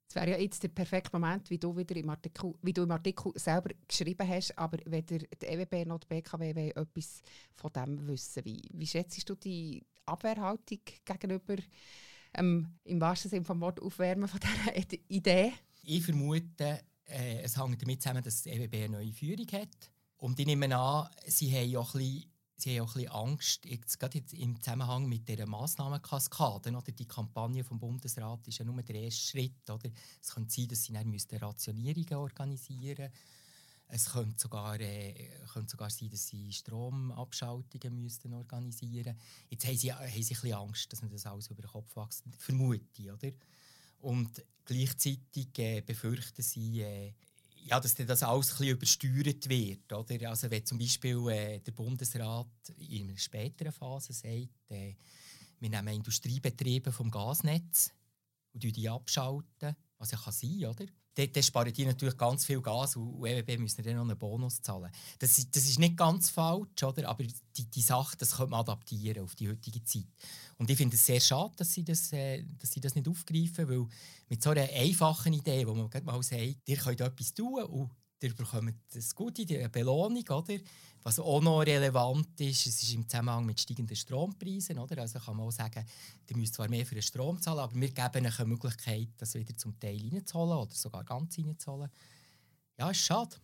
Es 0.09 0.17
wäre 0.17 0.31
ja 0.31 0.39
jetzt 0.39 0.61
der 0.61 0.69
perfekte 0.69 1.11
Moment, 1.13 1.49
wie 1.51 1.59
du 1.59 1.77
wieder 1.77 1.95
im 1.95 2.11
Artikel, 2.11 2.53
wie 2.63 2.73
du 2.73 2.83
im 2.83 2.91
Artikel 2.91 3.31
selber 3.37 3.71
geschrieben 3.87 4.29
hast, 4.29 4.59
aber 4.59 4.79
weder 4.85 5.19
die 5.19 5.47
EWB 5.47 5.87
noch 5.87 6.01
die 6.01 6.09
BKW 6.09 6.57
wollen 6.57 6.71
etwas 6.73 7.23
von 7.55 7.73
dem 7.73 8.09
wissen. 8.09 8.45
Wie, 8.45 8.61
wie 8.73 8.87
schätzt 8.89 9.29
du 9.29 9.37
die 9.37 9.87
Abwehrhaltung 10.07 10.81
gegenüber 11.05 11.57
ähm, 12.35 12.75
im 12.83 13.01
wahrsten 13.01 13.31
Sinne 13.31 13.45
vom 13.45 13.61
Wort 13.61 13.81
Aufwärmen 13.81 14.27
von 14.27 14.41
dieser 14.41 14.99
Idee? 15.09 15.53
Ich 15.85 16.05
vermute, 16.05 16.81
äh, 17.11 17.43
es 17.43 17.57
hängt 17.57 17.83
damit 17.83 18.03
zusammen, 18.03 18.23
dass 18.23 18.43
die 18.43 18.51
EWB 18.51 18.75
eine 18.85 18.99
neue 18.99 19.13
Führung 19.13 19.47
hat. 19.53 19.91
Und 20.17 20.39
ich 20.39 20.47
nehme 20.47 20.77
an, 20.77 21.09
sie 21.27 21.51
haben 21.53 21.77
auch 21.77 21.95
ein 21.95 22.01
bisschen 22.01 22.31
sie 22.61 22.79
haben 22.79 22.87
auch 22.87 22.95
ein 22.95 23.03
bisschen 23.03 23.13
Angst, 23.13 23.65
jetzt, 23.65 23.99
gerade 23.99 24.19
jetzt 24.19 24.35
im 24.35 24.61
Zusammenhang 24.61 25.09
mit 25.09 25.27
dieser 25.27 25.47
Massnahmenkaskade. 25.47 26.71
Oder? 26.71 26.93
Die 26.93 27.09
Kampagne 27.09 27.65
vom 27.65 27.79
Bundesrat 27.79 28.47
ist 28.47 28.59
ja 28.59 28.65
nur 28.65 28.83
der 28.83 28.97
erste 28.97 29.29
Schritt. 29.31 29.69
Oder? 29.71 29.91
Es 30.21 30.35
könnte 30.35 30.53
sein, 30.53 30.69
dass 30.69 30.85
sie 30.85 30.93
dann 30.93 31.41
Rationierungen 31.41 32.15
organisieren 32.15 33.11
müssten. 33.11 33.41
Es 33.93 34.13
könnte 34.13 34.41
sogar, 34.41 34.79
äh, 34.81 35.31
könnte 35.53 35.71
sogar 35.71 35.91
sein, 35.91 36.11
dass 36.11 36.29
sie 36.29 36.53
Stromabschaltungen 36.53 38.01
müssten 38.01 38.33
organisieren 38.33 39.17
müssten. 39.17 39.49
Jetzt 39.49 39.67
haben 39.67 39.77
sie, 39.77 39.93
haben 39.93 40.09
sie 40.11 40.19
ein 40.19 40.29
bisschen 40.29 40.53
Angst, 40.53 40.93
dass 40.93 41.03
man 41.03 41.11
das 41.11 41.27
alles 41.27 41.49
über 41.49 41.63
den 41.63 41.71
Kopf 41.71 41.97
wächst. 41.97 42.25
Vermute 42.39 43.13
oder? 43.13 43.33
Und 44.01 44.43
gleichzeitig 44.65 45.59
äh, 45.59 45.81
befürchten 45.81 46.43
sie, 46.43 46.83
äh, 46.83 47.13
ja, 47.65 47.79
dass 47.79 47.95
das 47.95 48.23
alles 48.23 48.61
ein 48.61 48.69
übersteuert 48.69 49.49
wird. 49.49 49.93
Oder? 49.93 50.31
Also 50.31 50.51
wenn 50.51 50.65
zum 50.65 50.79
Beispiel 50.79 51.29
äh, 51.29 51.59
der 51.61 51.73
Bundesrat 51.73 52.49
in 52.79 53.09
einer 53.09 53.19
späteren 53.19 53.73
Phase 53.73 54.13
sagt, 54.13 54.71
äh, 54.71 54.95
wir 55.61 55.69
nehmen 55.69 55.95
Industriebetriebe 55.95 56.91
vom 56.91 57.11
Gasnetz 57.11 57.93
und 58.53 58.63
die 58.63 58.89
abschalten, 58.89 59.77
Was 60.01 60.11
ja 60.11 60.19
kann 60.19 60.33
sein, 60.33 60.65
oder? 60.65 60.87
Dort, 61.15 61.37
dort 61.37 61.45
sparen 61.45 61.73
die 61.73 61.85
natürlich 61.85 62.17
ganz 62.17 62.45
viel 62.45 62.61
Gas 62.63 62.97
und, 62.97 63.15
und 63.15 63.27
EWB 63.29 63.59
müssen 63.59 63.83
dann 63.85 63.97
noch 63.97 64.03
einen 64.03 64.19
Bonus 64.19 64.63
zahlen. 64.63 64.91
Das, 65.19 65.39
ist- 65.39 65.55
das 65.55 65.65
ist 65.65 65.79
nicht 65.79 65.97
ganz 65.97 66.31
falsch, 66.31 66.83
oder? 66.83 67.09
aber 67.09 67.23
die, 67.25 67.65
die 67.71 67.83
Sache 67.83 68.17
das 68.17 68.37
könnte 68.37 68.51
man 68.53 68.61
adaptieren 68.61 69.23
auf 69.25 69.35
die 69.37 69.49
heutige 69.49 69.85
Zeit. 69.85 70.07
Und 70.57 70.71
ich 70.71 70.77
finde 70.77 70.97
es 70.97 71.05
sehr 71.07 71.21
schade, 71.21 71.53
dass 71.57 71.73
sie 71.73 71.85
das, 71.85 72.13
äh, 72.13 72.43
dass 72.59 72.73
sie 72.73 72.81
das 72.81 72.95
nicht 72.95 73.09
aufgreifen, 73.09 73.69
weil 73.69 73.87
mit 74.29 74.43
so 74.43 74.51
einer 74.51 74.69
einfachen 74.73 75.33
Idee, 75.35 75.67
wo 75.67 75.75
man 75.75 75.91
mal 76.05 76.23
sagt, 76.23 76.57
ihr 76.67 76.77
könnt 76.77 77.01
etwas 77.01 77.35
tun 77.35 77.63
und 77.65 77.91
ihr 78.23 78.35
bekommt 78.35 78.75
das 78.93 79.15
Gute, 79.15 79.45
die 79.47 79.69
Belohnung, 79.69 80.25
oder? 80.29 80.59
Was 81.03 81.19
auch 81.19 81.41
noch 81.41 81.61
relevant 81.61 82.39
ist, 82.41 82.67
es 82.67 82.83
ist 82.83 82.93
im 82.93 83.09
Zusammenhang 83.09 83.47
mit 83.47 83.59
steigenden 83.59 83.97
Strompreisen, 83.97 84.79
oder? 84.79 84.99
Also 85.01 85.19
kann 85.19 85.37
man 85.37 85.47
auch 85.47 85.51
sagen, 85.51 85.85
ihr 86.29 86.37
müsst 86.37 86.55
zwar 86.55 86.69
mehr 86.69 86.85
für 86.85 86.95
den 86.95 87.03
Strom 87.03 87.41
zahlen, 87.41 87.61
aber 87.61 87.75
wir 87.75 87.91
geben 87.91 88.27
euch 88.27 88.39
eine 88.39 88.49
Möglichkeit, 88.49 89.09
das 89.17 89.35
wieder 89.35 89.57
zum 89.57 89.79
Teil 89.81 89.99
reinzuholen 90.13 90.59
oder 90.59 90.75
sogar 90.75 91.05
ganz 91.05 91.39
reinzuholen. 91.39 91.91
Ja, 92.79 92.91
ist 92.91 92.99
schade. 92.99 93.37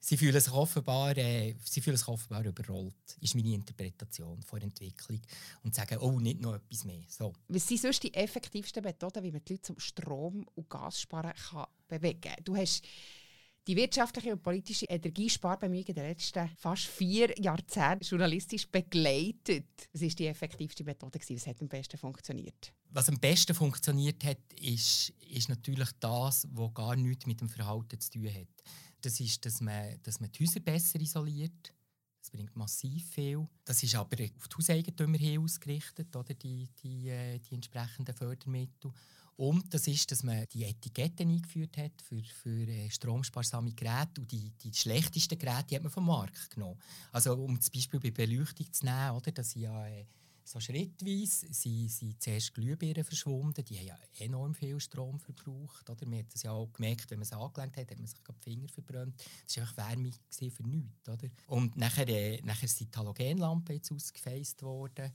Sie 0.00 0.16
fühlen 0.16 0.40
sich 0.40 0.52
offenbar, 0.52 1.16
äh, 1.16 1.56
sie 1.64 1.80
fühlen 1.80 1.96
sich 1.96 2.06
offenbar 2.06 2.44
überrollt, 2.44 3.16
ist 3.20 3.34
meine 3.34 3.54
Interpretation 3.54 4.40
von 4.42 4.60
der 4.60 4.68
Entwicklung. 4.68 5.20
Und 5.64 5.74
sagen, 5.74 5.98
oh, 5.98 6.20
nicht 6.20 6.40
noch 6.40 6.54
etwas 6.54 6.84
mehr. 6.84 7.02
So. 7.08 7.32
Was 7.48 7.66
sind 7.66 7.80
sonst 7.80 8.02
die 8.04 8.14
effektivsten 8.14 8.84
Methoden, 8.84 9.24
wie 9.24 9.32
man 9.32 9.42
die 9.44 9.54
Leute 9.54 9.62
zum 9.62 9.80
Strom- 9.80 10.46
und 10.54 10.70
Gassparen 10.70 11.32
kann 11.32 11.66
bewegen 11.88 12.20
kann? 12.20 12.44
Die 13.66 13.76
wirtschaftliche 13.76 14.32
und 14.32 14.42
politische 14.42 14.86
Energiesparbemühungen 14.86 15.94
der 15.94 16.08
letzten 16.08 16.48
fast 16.56 16.84
vier 16.84 17.34
Jahrzehnte 17.40 18.06
journalistisch 18.06 18.68
begleitet. 18.68 19.66
Was 19.92 20.02
war 20.02 20.08
die 20.08 20.26
effektivste 20.26 20.84
Methode? 20.84 21.18
Was 21.18 21.46
hat 21.46 21.60
am 21.60 21.68
besten 21.68 21.98
funktioniert? 21.98 22.72
Was 22.90 23.08
am 23.08 23.18
besten 23.18 23.54
funktioniert 23.54 24.22
hat, 24.24 24.38
ist, 24.60 25.12
ist 25.30 25.48
natürlich 25.48 25.90
das, 25.98 26.46
was 26.52 26.74
gar 26.74 26.94
nichts 26.96 27.26
mit 27.26 27.40
dem 27.40 27.48
Verhalten 27.48 27.98
zu 27.98 28.10
tun 28.10 28.32
hat. 28.32 28.48
Das 29.00 29.18
ist, 29.20 29.44
dass 29.44 29.60
man, 29.60 30.00
dass 30.02 30.20
man 30.20 30.30
die 30.30 30.44
Häuser 30.44 30.60
besser 30.60 31.00
isoliert. 31.00 31.72
Das 32.26 32.32
bringt 32.32 32.56
massiv 32.56 33.08
viel. 33.10 33.46
Das 33.64 33.80
ist 33.84 33.94
aber 33.94 34.16
auf 34.36 34.48
die 34.48 34.56
Hauseigentümer 34.56 35.16
hin 35.16 35.40
ausgerichtet, 35.40 36.16
oder, 36.16 36.34
die, 36.34 36.68
die, 36.82 37.08
äh, 37.08 37.38
die 37.38 37.54
entsprechenden 37.54 38.16
Fördermittel. 38.16 38.90
Und 39.36 39.72
das 39.72 39.86
ist, 39.86 40.10
dass 40.10 40.24
man 40.24 40.44
die 40.52 40.64
Etiketten 40.64 41.30
eingeführt 41.30 41.76
hat 41.76 42.02
für, 42.02 42.20
für 42.42 42.66
äh, 42.66 42.90
stromsparsame 42.90 43.72
Geräte. 43.74 44.20
Und 44.20 44.32
die, 44.32 44.50
die 44.60 44.74
schlechtesten 44.74 45.38
Geräte 45.38 45.66
die 45.70 45.76
hat 45.76 45.84
man 45.84 45.92
vom 45.92 46.06
Markt 46.06 46.50
genommen. 46.50 46.80
Also 47.12 47.34
um 47.34 47.60
zum 47.60 47.72
Beispiel 47.72 48.00
bei 48.00 48.10
Beleuchtung 48.10 48.72
zu 48.72 48.84
nehmen, 48.84 49.12
oder, 49.12 49.30
dass 49.30 49.52
sie 49.52 49.60
ja 49.60 49.86
äh, 49.86 50.06
so 50.46 50.60
schrittweise 50.60 51.52
sind, 51.52 51.90
sind 51.90 52.22
zuerst 52.22 52.54
Glühbirnen 52.54 53.04
verschwunden. 53.04 53.64
Die 53.64 53.78
haben 53.78 53.86
ja 53.86 53.98
enorm 54.18 54.54
viel 54.54 54.78
Strom 54.78 55.18
verbraucht. 55.18 55.90
Oder? 55.90 56.06
Man 56.06 56.20
hat 56.20 56.32
das 56.32 56.44
ja 56.44 56.52
auch 56.52 56.72
gemerkt, 56.72 57.10
wenn 57.10 57.18
man 57.18 57.24
es 57.24 57.32
angelenkt 57.32 57.76
hat, 57.76 57.90
hat 57.90 57.98
man 57.98 58.06
sich 58.06 58.18
die 58.20 58.50
Finger 58.50 58.68
verbrannt. 58.68 59.22
Das 59.44 59.56
war 59.56 59.64
einfach 59.64 59.88
Wärme 59.88 60.10
für 60.30 60.62
nichts. 60.62 61.08
Oder? 61.08 61.28
Und 61.48 61.76
nachher, 61.76 62.08
äh, 62.08 62.40
nachher 62.42 62.68
sind 62.68 62.94
die 62.94 62.98
Halogenlampen 62.98 63.74
jetzt 63.74 63.90
ausgefeist 63.90 64.62
worden. 64.62 65.12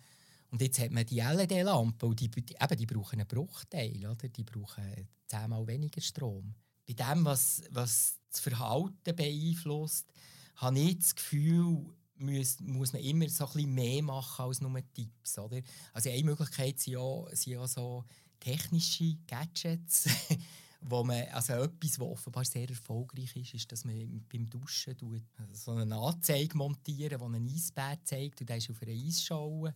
Und 0.50 0.62
jetzt 0.62 0.80
hat 0.80 0.92
man 0.92 1.06
die 1.06 1.22
LED-Lampen 1.22 2.10
und 2.10 2.20
die, 2.20 2.30
die, 2.30 2.54
eben, 2.54 2.78
die 2.78 2.86
brauchen 2.86 3.20
einen 3.20 3.28
Bruchteil. 3.28 4.06
Oder? 4.06 4.28
Die 4.28 4.44
brauchen 4.44 5.08
zehnmal 5.28 5.66
weniger 5.66 6.02
Strom. 6.02 6.54
Bei 6.86 6.94
dem, 6.94 7.24
was, 7.24 7.64
was 7.70 8.20
das 8.30 8.42
Verhalten 8.42 9.16
beeinflusst, 9.16 10.12
habe 10.58 10.78
ich 10.78 11.00
das 11.00 11.16
Gefühl, 11.16 11.86
muss, 12.22 12.60
muss 12.60 12.94
man 12.94 13.02
immer 13.02 13.28
so 13.30 13.48
ein 13.54 13.74
mehr 13.74 14.02
machen 14.04 14.46
als 14.46 14.62
nur 14.62 14.80
Tipps. 14.94 15.38
Oder? 15.38 15.62
Also 15.94 16.10
eine 16.10 16.24
Möglichkeit 16.24 16.80
sind 16.80 16.94
ja, 16.94 17.26
sind 17.36 17.54
ja 17.54 17.68
so 17.68 18.04
technische 18.40 19.18
Gadgets, 19.28 20.10
wo 20.82 21.04
man, 21.04 21.24
also 21.30 21.54
etwas, 21.54 22.00
was 22.00 22.08
offenbar 22.08 22.46
sehr 22.46 22.70
erfolgreich 22.70 23.36
ist, 23.36 23.54
ist, 23.54 23.72
dass 23.72 23.86
man 23.86 24.26
beim 24.32 24.50
Duschen 24.50 24.98
tut, 24.98 25.24
so 25.54 25.72
eine 25.72 25.96
Anzeige 25.96 26.58
montieren, 26.58 27.20
die 27.20 27.26
einen 27.26 27.50
Eisbär 27.50 27.98
zeigt 28.04 28.42
und 28.42 28.50
der 28.50 28.58
ist 28.58 28.70
auf 28.70 28.82
einer 28.82 28.92
Eisschaue. 28.92 29.74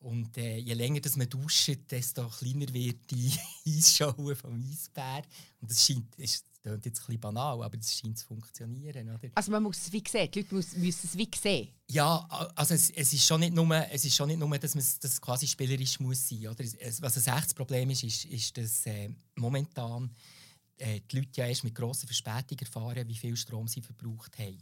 Und 0.00 0.36
äh, 0.36 0.56
je 0.56 0.74
länger 0.74 1.00
dass 1.00 1.16
man 1.16 1.28
duscht, 1.28 1.78
desto 1.90 2.28
kleiner 2.28 2.72
wird 2.72 3.08
die 3.10 3.32
Eisschaue 3.66 4.34
vom 4.34 4.60
Eisbär. 4.60 5.22
Und 5.60 5.70
das 5.70 5.86
scheint, 5.86 6.18
es 6.64 6.70
klingt 6.70 6.84
jetzt 6.86 7.00
ein 7.00 7.06
bisschen 7.06 7.20
banal, 7.20 7.62
aber 7.62 7.76
das 7.76 7.96
scheint 7.98 8.16
zu 8.18 8.26
funktionieren. 8.26 9.08
Oder? 9.08 9.30
Also 9.34 9.50
man 9.50 9.62
muss 9.64 9.78
es 9.78 9.92
wie 9.92 10.02
sehen. 10.08 10.30
Die 10.30 10.40
Leute 10.40 10.54
müssen, 10.54 10.80
müssen 10.80 11.06
es 11.08 11.16
wie 11.18 11.28
sehen. 11.40 11.68
Ja, 11.88 12.18
also 12.54 12.74
es, 12.74 12.90
es, 12.90 13.12
ist 13.12 13.26
schon 13.26 13.40
nicht 13.40 13.52
nur, 13.54 13.68
es 13.90 14.04
ist 14.04 14.14
schon 14.14 14.28
nicht 14.28 14.38
nur, 14.38 14.56
dass 14.58 14.74
man 14.74 14.82
es- 14.82 14.98
das 15.00 15.20
quasi 15.20 15.46
spielerisch 15.48 15.98
muss 16.00 16.28
sein. 16.28 16.44
Es- 16.58 16.74
Es, 16.74 17.02
was 17.02 17.26
ein 17.28 17.36
echtes 17.36 17.54
Problem 17.54 17.90
ist, 17.90 18.04
ist, 18.04 18.24
ist 18.26 18.56
dass 18.56 18.86
äh, 18.86 19.10
momentan 19.34 20.10
äh, 20.78 21.00
die 21.10 21.16
Leute 21.16 21.30
ja 21.40 21.46
erst 21.46 21.64
mit 21.64 21.74
grosser 21.74 22.06
Verspätung 22.06 22.58
erfahren, 22.58 23.06
wie 23.08 23.16
viel 23.16 23.36
Strom 23.36 23.66
sie 23.68 23.82
verbraucht 23.82 24.38
haben. 24.38 24.58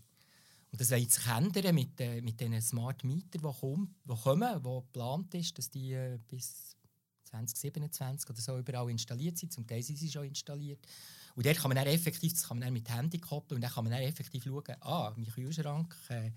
Und 0.73 0.81
das 0.81 0.91
wird 0.91 1.11
sich 1.13 1.27
ändern 1.27 1.75
mit, 1.75 2.01
äh, 2.01 2.21
mit 2.23 2.41
den 2.41 2.61
Smart 2.63 3.05
Meter, 3.05 3.39
die, 3.39 3.39
kommen, 3.61 3.95
die 4.05 4.15
kommen, 4.15 4.65
wo 4.65 4.81
geplant 4.83 5.35
ist, 5.35 5.59
dass 5.59 5.69
die 5.69 5.93
äh, 5.93 6.19
bis 6.29 6.77
2027 7.25 8.29
oder 8.31 8.41
so 8.41 8.59
überall 8.59 8.91
installiert 8.91 9.37
sind. 9.39 9.53
Zum 9.53 9.67
Teil 9.67 9.83
sind 9.83 9.99
sie 9.99 10.11
schon 10.11 10.25
installiert. 10.25 10.81
Und 11.35 11.47
dort 11.47 11.57
kann 11.57 11.69
man 11.69 11.77
dann 11.77 11.87
effektiv, 11.87 12.33
das 12.33 12.47
kann 12.47 12.59
man 12.59 12.67
dann 12.67 12.73
mit 12.73 12.89
Handy 12.89 13.19
koppeln 13.19 13.57
und 13.57 13.63
dann 13.63 13.71
kann 13.71 13.85
man 13.85 13.93
dann 13.93 14.03
effektiv 14.03 14.45
schauen, 14.45 14.77
ah, 14.81 15.13
mein 15.17 15.27
Kühlschrank, 15.27 15.95
äh, 16.09 16.31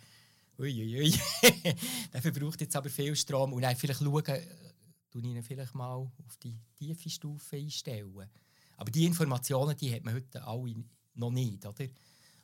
uiuiui, 0.58 1.12
der 2.14 2.22
verbraucht 2.22 2.62
jetzt 2.62 2.76
aber 2.76 2.90
viel 2.90 3.16
Strom 3.16 3.54
und 3.54 3.62
dann 3.62 3.76
vielleicht 3.76 4.00
schauen, 4.00 4.26
äh, 4.26 4.42
tue 5.10 5.22
ich 5.22 5.28
ihn 5.28 5.44
vielleicht 5.44 5.76
mal 5.76 5.96
auf 5.96 6.38
die 6.42 6.60
tiefe 6.76 7.10
Stufe 7.10 7.56
einstellen. 7.58 8.30
Aber 8.78 8.92
die 8.92 9.06
Informationen, 9.06 9.76
die 9.78 9.94
hat 9.94 10.04
man 10.04 10.16
heute 10.16 10.44
alle 10.46 10.76
noch 11.16 11.32
nicht, 11.32 11.66
oder? 11.66 11.86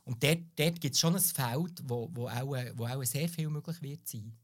Und 0.03 0.23
dort, 0.23 0.39
dort 0.55 0.81
gibt 0.81 0.95
es 0.95 0.99
schon 0.99 1.15
ein 1.15 1.21
Feld, 1.21 1.81
wo, 1.83 2.09
wo, 2.13 2.27
auch, 2.27 2.55
wo 2.75 2.85
auch 2.87 3.03
sehr 3.03 3.29
viel 3.29 3.49
möglich 3.49 3.81
wird 3.81 4.07
sein. 4.07 4.35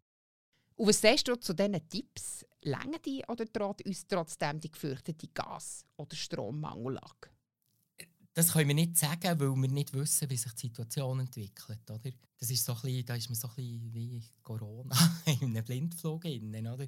Und 0.75 0.87
was 0.87 1.01
sagst 1.01 1.27
du 1.27 1.35
zu 1.35 1.53
diesen 1.53 1.89
Tipps? 1.89 2.45
Längen 2.61 2.99
die 3.05 3.23
oder 3.27 3.45
droht 3.45 3.85
uns 3.85 4.05
trotzdem 4.07 4.59
die 4.59 4.71
gefürchtete 4.71 5.27
Gas- 5.27 5.85
oder 5.95 6.15
Strommangellage? 6.15 7.29
Das 8.35 8.51
können 8.51 8.67
wir 8.67 8.75
nicht 8.75 8.97
sagen, 8.97 9.39
weil 9.39 9.55
wir 9.55 9.69
nicht 9.69 9.93
wissen, 9.93 10.29
wie 10.29 10.35
sich 10.35 10.51
die 10.55 10.67
Situation 10.67 11.21
entwickelt. 11.21 11.89
Oder? 11.89 12.11
Das 12.37 12.49
ist 12.49 12.65
so 12.65 12.73
bisschen, 12.73 13.05
da 13.05 13.15
ist 13.15 13.29
man 13.29 13.35
so 13.35 13.47
ein 13.47 13.93
wie 13.93 14.21
Corona 14.43 14.93
in 15.25 15.55
einem 15.55 15.63
Blindflug. 15.63 16.25
Innen, 16.25 16.67
oder? 16.67 16.85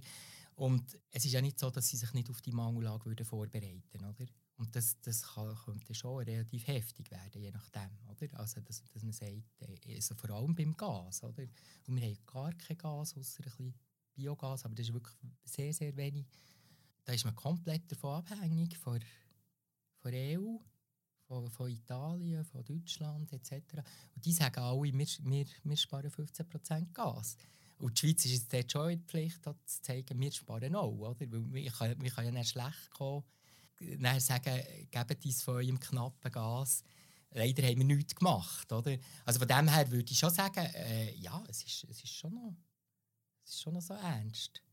Und 0.56 0.98
es 1.10 1.24
ist 1.24 1.32
ja 1.32 1.42
nicht 1.42 1.58
so, 1.58 1.70
dass 1.70 1.88
sie 1.88 1.96
sich 1.96 2.12
nicht 2.12 2.30
auf 2.30 2.42
die 2.42 2.52
Mangellage 2.52 3.06
würden 3.06 3.26
vorbereiten 3.26 3.82
würden. 3.94 4.30
Und 4.58 4.76
das, 4.76 5.00
das 5.00 5.22
kann, 5.22 5.56
könnte 5.64 5.94
schon 5.96 6.26
relativ 6.26 6.68
heftig 6.68 7.10
werden, 7.12 7.42
je 7.42 7.52
nachdem. 7.52 7.98
Oder? 8.10 8.38
Also, 8.38 8.60
dass, 8.60 8.84
dass 8.92 9.04
man 9.04 9.14
sagt, 9.14 9.62
äh, 9.62 9.96
also 9.96 10.16
vor 10.16 10.32
allem 10.32 10.54
beim 10.54 10.76
Gas. 10.76 11.24
Oder? 11.24 11.44
Und 11.88 11.96
wir 11.96 12.08
haben 12.08 12.18
gar 12.26 12.54
kein 12.56 12.78
Gas, 12.78 13.16
außer 13.16 13.44
ein 13.44 13.46
bisschen 13.46 13.74
Biogas, 14.14 14.66
aber 14.66 14.76
das 14.76 14.88
ist 14.88 14.94
wirklich 14.94 15.16
sehr, 15.46 15.72
sehr 15.72 15.96
wenig. 15.96 16.26
Da 17.06 17.14
ist 17.14 17.24
man 17.24 17.36
komplett 17.36 17.90
davon 17.90 18.16
abhängig, 18.16 18.78
von 18.78 19.00
der 20.04 20.42
EU 20.42 20.58
von, 21.28 21.50
von 21.50 21.70
Italien, 21.70 22.44
von 22.46 22.64
Deutschland 22.64 23.32
etc. 23.34 23.54
Und 24.16 24.26
die 24.26 24.32
sagen 24.32 24.60
alle, 24.60 24.82
wir, 24.82 24.94
wir, 24.94 25.46
wir 25.64 25.78
sparen 25.78 26.10
15% 26.10 26.94
Gas. 26.94 27.36
Und 27.80 28.02
die 28.02 28.08
Schweiz 28.08 28.26
ist 28.26 28.32
jetzt 28.32 28.54
dort 28.54 28.72
schon 28.72 28.90
in 28.92 29.00
der 29.00 29.08
Pflicht, 29.08 29.44
zu 29.44 29.82
zeigen, 29.82 30.20
wir 30.20 30.32
sparen 30.32 30.76
auch. 30.76 30.92
Oder? 30.92 31.32
Weil 31.32 31.54
wir, 31.54 31.72
können, 31.72 32.02
wir 32.02 32.12
können 32.12 32.28
ja 32.28 32.32
nicht 32.32 32.50
schlecht 32.50 32.90
kommen, 32.92 33.24
dann 34.00 34.20
sagen, 34.20 34.60
gebt 34.90 35.26
uns 35.26 35.44
von 35.44 35.56
eurem 35.56 35.80
knappen 35.80 36.32
Gas. 36.32 36.84
Leider 37.32 37.64
haben 37.64 37.78
wir 37.78 37.86
nichts 37.86 38.16
gemacht. 38.16 38.72
Oder? 38.72 38.98
Also 39.26 39.40
von 39.40 39.48
dem 39.48 39.68
her 39.68 39.92
würde 39.92 40.12
ich 40.12 40.18
schon 40.18 40.32
sagen, 40.32 40.66
äh, 40.74 41.14
ja, 41.16 41.44
es 41.48 41.64
ist, 41.64 41.86
es, 41.90 42.04
ist 42.04 42.14
schon 42.14 42.34
noch, 42.34 42.56
es 43.44 43.52
ist 43.52 43.62
schon 43.62 43.74
noch 43.74 43.82
so 43.82 43.94
ernst. 43.94 44.64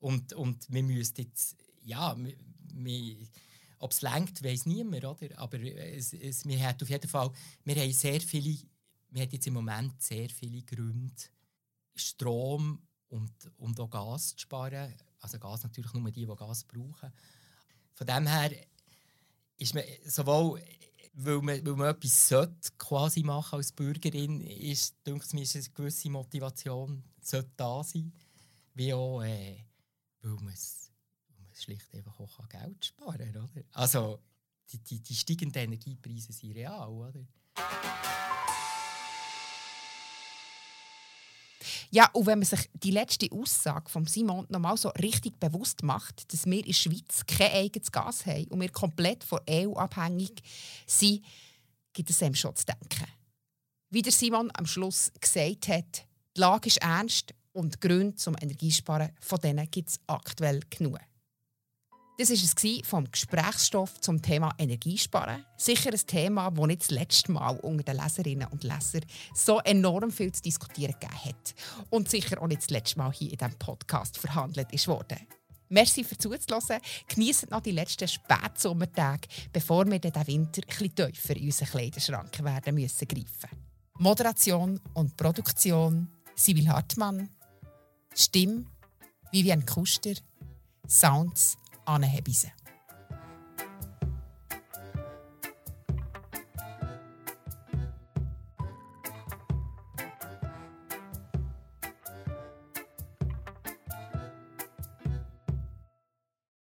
Und, 0.00 0.32
und 0.32 0.66
wir 0.72 0.82
müssen 0.82 1.14
jetzt, 1.18 1.56
ja, 1.82 2.16
wir, 2.18 2.34
wir, 2.72 3.28
ob 3.80 3.92
es 3.92 4.02
längt, 4.02 4.42
weiß 4.44 4.66
niemand, 4.66 5.04
oder? 5.04 5.38
Aber 5.38 5.58
es, 5.58 6.12
es, 6.12 6.46
wir 6.46 6.60
haben 6.60 6.76
auf 6.80 6.88
jeden 6.88 7.08
Fall, 7.08 7.30
wir 7.64 7.76
haben 7.76 7.92
sehr 7.92 8.20
viele, 8.20 8.58
wir 9.08 9.22
haben 9.22 9.30
jetzt 9.30 9.46
im 9.46 9.54
Moment 9.54 10.00
sehr 10.00 10.28
viele 10.28 10.62
Gründe, 10.62 11.14
Strom 11.94 12.86
und, 13.08 13.32
und 13.56 13.80
auch 13.80 13.90
Gas 13.90 14.36
zu 14.36 14.38
sparen. 14.38 14.94
Also 15.20 15.38
Gas 15.38 15.62
natürlich 15.62 15.92
nur 15.94 16.10
die, 16.10 16.26
die 16.26 16.36
Gas 16.36 16.64
brauchen. 16.64 17.12
Von 17.94 18.06
dem 18.06 18.26
her 18.26 18.52
ist 19.56 19.74
man 19.74 19.84
sowohl, 20.04 20.62
weil 21.14 21.40
man, 21.40 21.66
weil 21.66 21.76
man 21.76 21.94
etwas 21.94 22.28
sollte 22.28 22.70
quasi 22.78 23.22
machen 23.22 23.56
als 23.56 23.72
Bürgerin, 23.72 24.42
ist, 24.42 24.94
denke 25.06 25.26
mir, 25.34 25.42
ist 25.42 25.56
eine 25.56 25.64
gewisse 25.74 26.10
Motivation 26.10 27.02
sollte 27.20 27.50
da 27.56 27.82
sein, 27.82 28.12
wie 28.74 28.92
auch, 28.92 29.22
äh, 29.22 29.64
weil 30.22 30.36
man 30.36 30.54
es 30.54 30.89
schlicht 31.62 31.94
einfach 31.94 32.18
auch 32.18 32.48
Geld 32.48 32.84
sparen 32.84 33.32
kann. 33.32 33.64
Also, 33.72 34.20
die, 34.72 34.78
die, 34.78 35.00
die 35.00 35.14
steigenden 35.14 35.62
Energiepreise 35.62 36.32
sind 36.32 36.52
real, 36.52 36.88
oder? 36.88 37.26
Ja, 41.92 42.08
und 42.12 42.26
wenn 42.26 42.38
man 42.38 42.46
sich 42.46 42.70
die 42.72 42.92
letzte 42.92 43.30
Aussage 43.32 43.90
von 43.90 44.06
Simon 44.06 44.46
noch 44.48 44.60
mal 44.60 44.76
so 44.76 44.90
richtig 44.90 45.40
bewusst 45.40 45.82
macht, 45.82 46.32
dass 46.32 46.46
wir 46.46 46.60
in 46.60 46.66
der 46.66 46.72
Schweiz 46.72 47.26
kein 47.26 47.50
eigenes 47.50 47.90
Gas 47.90 48.26
haben 48.26 48.44
und 48.44 48.60
wir 48.60 48.70
komplett 48.70 49.24
von 49.24 49.40
EU 49.48 49.74
abhängig 49.74 50.40
sind, 50.86 51.24
gibt 51.92 52.10
es 52.10 52.22
einem 52.22 52.36
schon 52.36 52.54
zu 52.54 52.64
denken. 52.64 53.10
Wie 53.90 54.02
der 54.02 54.12
Simon 54.12 54.52
am 54.54 54.66
Schluss 54.66 55.10
gesagt 55.20 55.66
hat, 55.66 56.06
die 56.36 56.40
Lage 56.40 56.68
ist 56.68 56.76
ernst 56.76 57.34
und 57.52 57.80
Gründe 57.80 58.14
zum 58.14 58.36
Energiesparen, 58.40 59.10
von 59.20 59.40
denen 59.40 59.68
gibt 59.68 59.90
es 59.90 60.00
aktuell 60.06 60.60
genug. 60.70 61.00
Das 62.20 62.28
war 62.28 62.36
es 62.36 62.86
vom 62.86 63.10
Gesprächsstoff 63.10 63.98
zum 64.02 64.20
Thema 64.20 64.54
Energiesparen. 64.58 65.42
Sicher 65.56 65.90
ein 65.90 66.06
Thema, 66.06 66.50
das 66.50 66.66
nicht 66.66 66.82
das 66.82 66.90
letzte 66.90 67.32
Mal 67.32 67.56
unter 67.60 67.82
den 67.82 67.96
Leserinnen 67.96 68.46
und 68.48 68.62
Lesern 68.62 69.06
so 69.34 69.58
enorm 69.60 70.10
viel 70.10 70.30
zu 70.30 70.42
diskutieren 70.42 70.92
gegeben 71.00 71.24
hat. 71.24 71.54
Und 71.88 72.10
sicher 72.10 72.42
auch 72.42 72.46
nicht 72.46 72.60
das 72.60 72.68
letzte 72.68 72.98
Mal 72.98 73.10
hier 73.10 73.32
in 73.32 73.38
diesem 73.38 73.58
Podcast 73.58 74.18
verhandelt 74.18 74.70
ist 74.70 74.86
worden. 74.86 75.16
Merci 75.70 76.04
für 76.04 76.18
zuzuhören. 76.18 76.82
Genießen 77.08 77.48
noch 77.48 77.62
die 77.62 77.70
letzten 77.70 78.06
Spätsommertage, 78.06 79.26
bevor 79.50 79.90
wir 79.90 79.98
den 79.98 80.12
Winter 80.26 80.60
etwas 80.60 80.94
tiefer 80.94 81.36
in 81.36 81.46
unseren 81.46 81.68
Kleiderschrank 81.68 82.44
werden 82.44 82.74
müssen 82.74 83.08
greifen. 83.08 83.56
Moderation 83.98 84.78
und 84.92 85.16
Produktion 85.16 86.06
Sibyl 86.34 86.68
Hartmann. 86.68 87.30
Stimme 88.14 88.66
Vivian 89.32 89.64
Kuster. 89.64 90.12
Sounds 90.86 91.56
Arne 91.86 92.06
Hebise. 92.06 92.52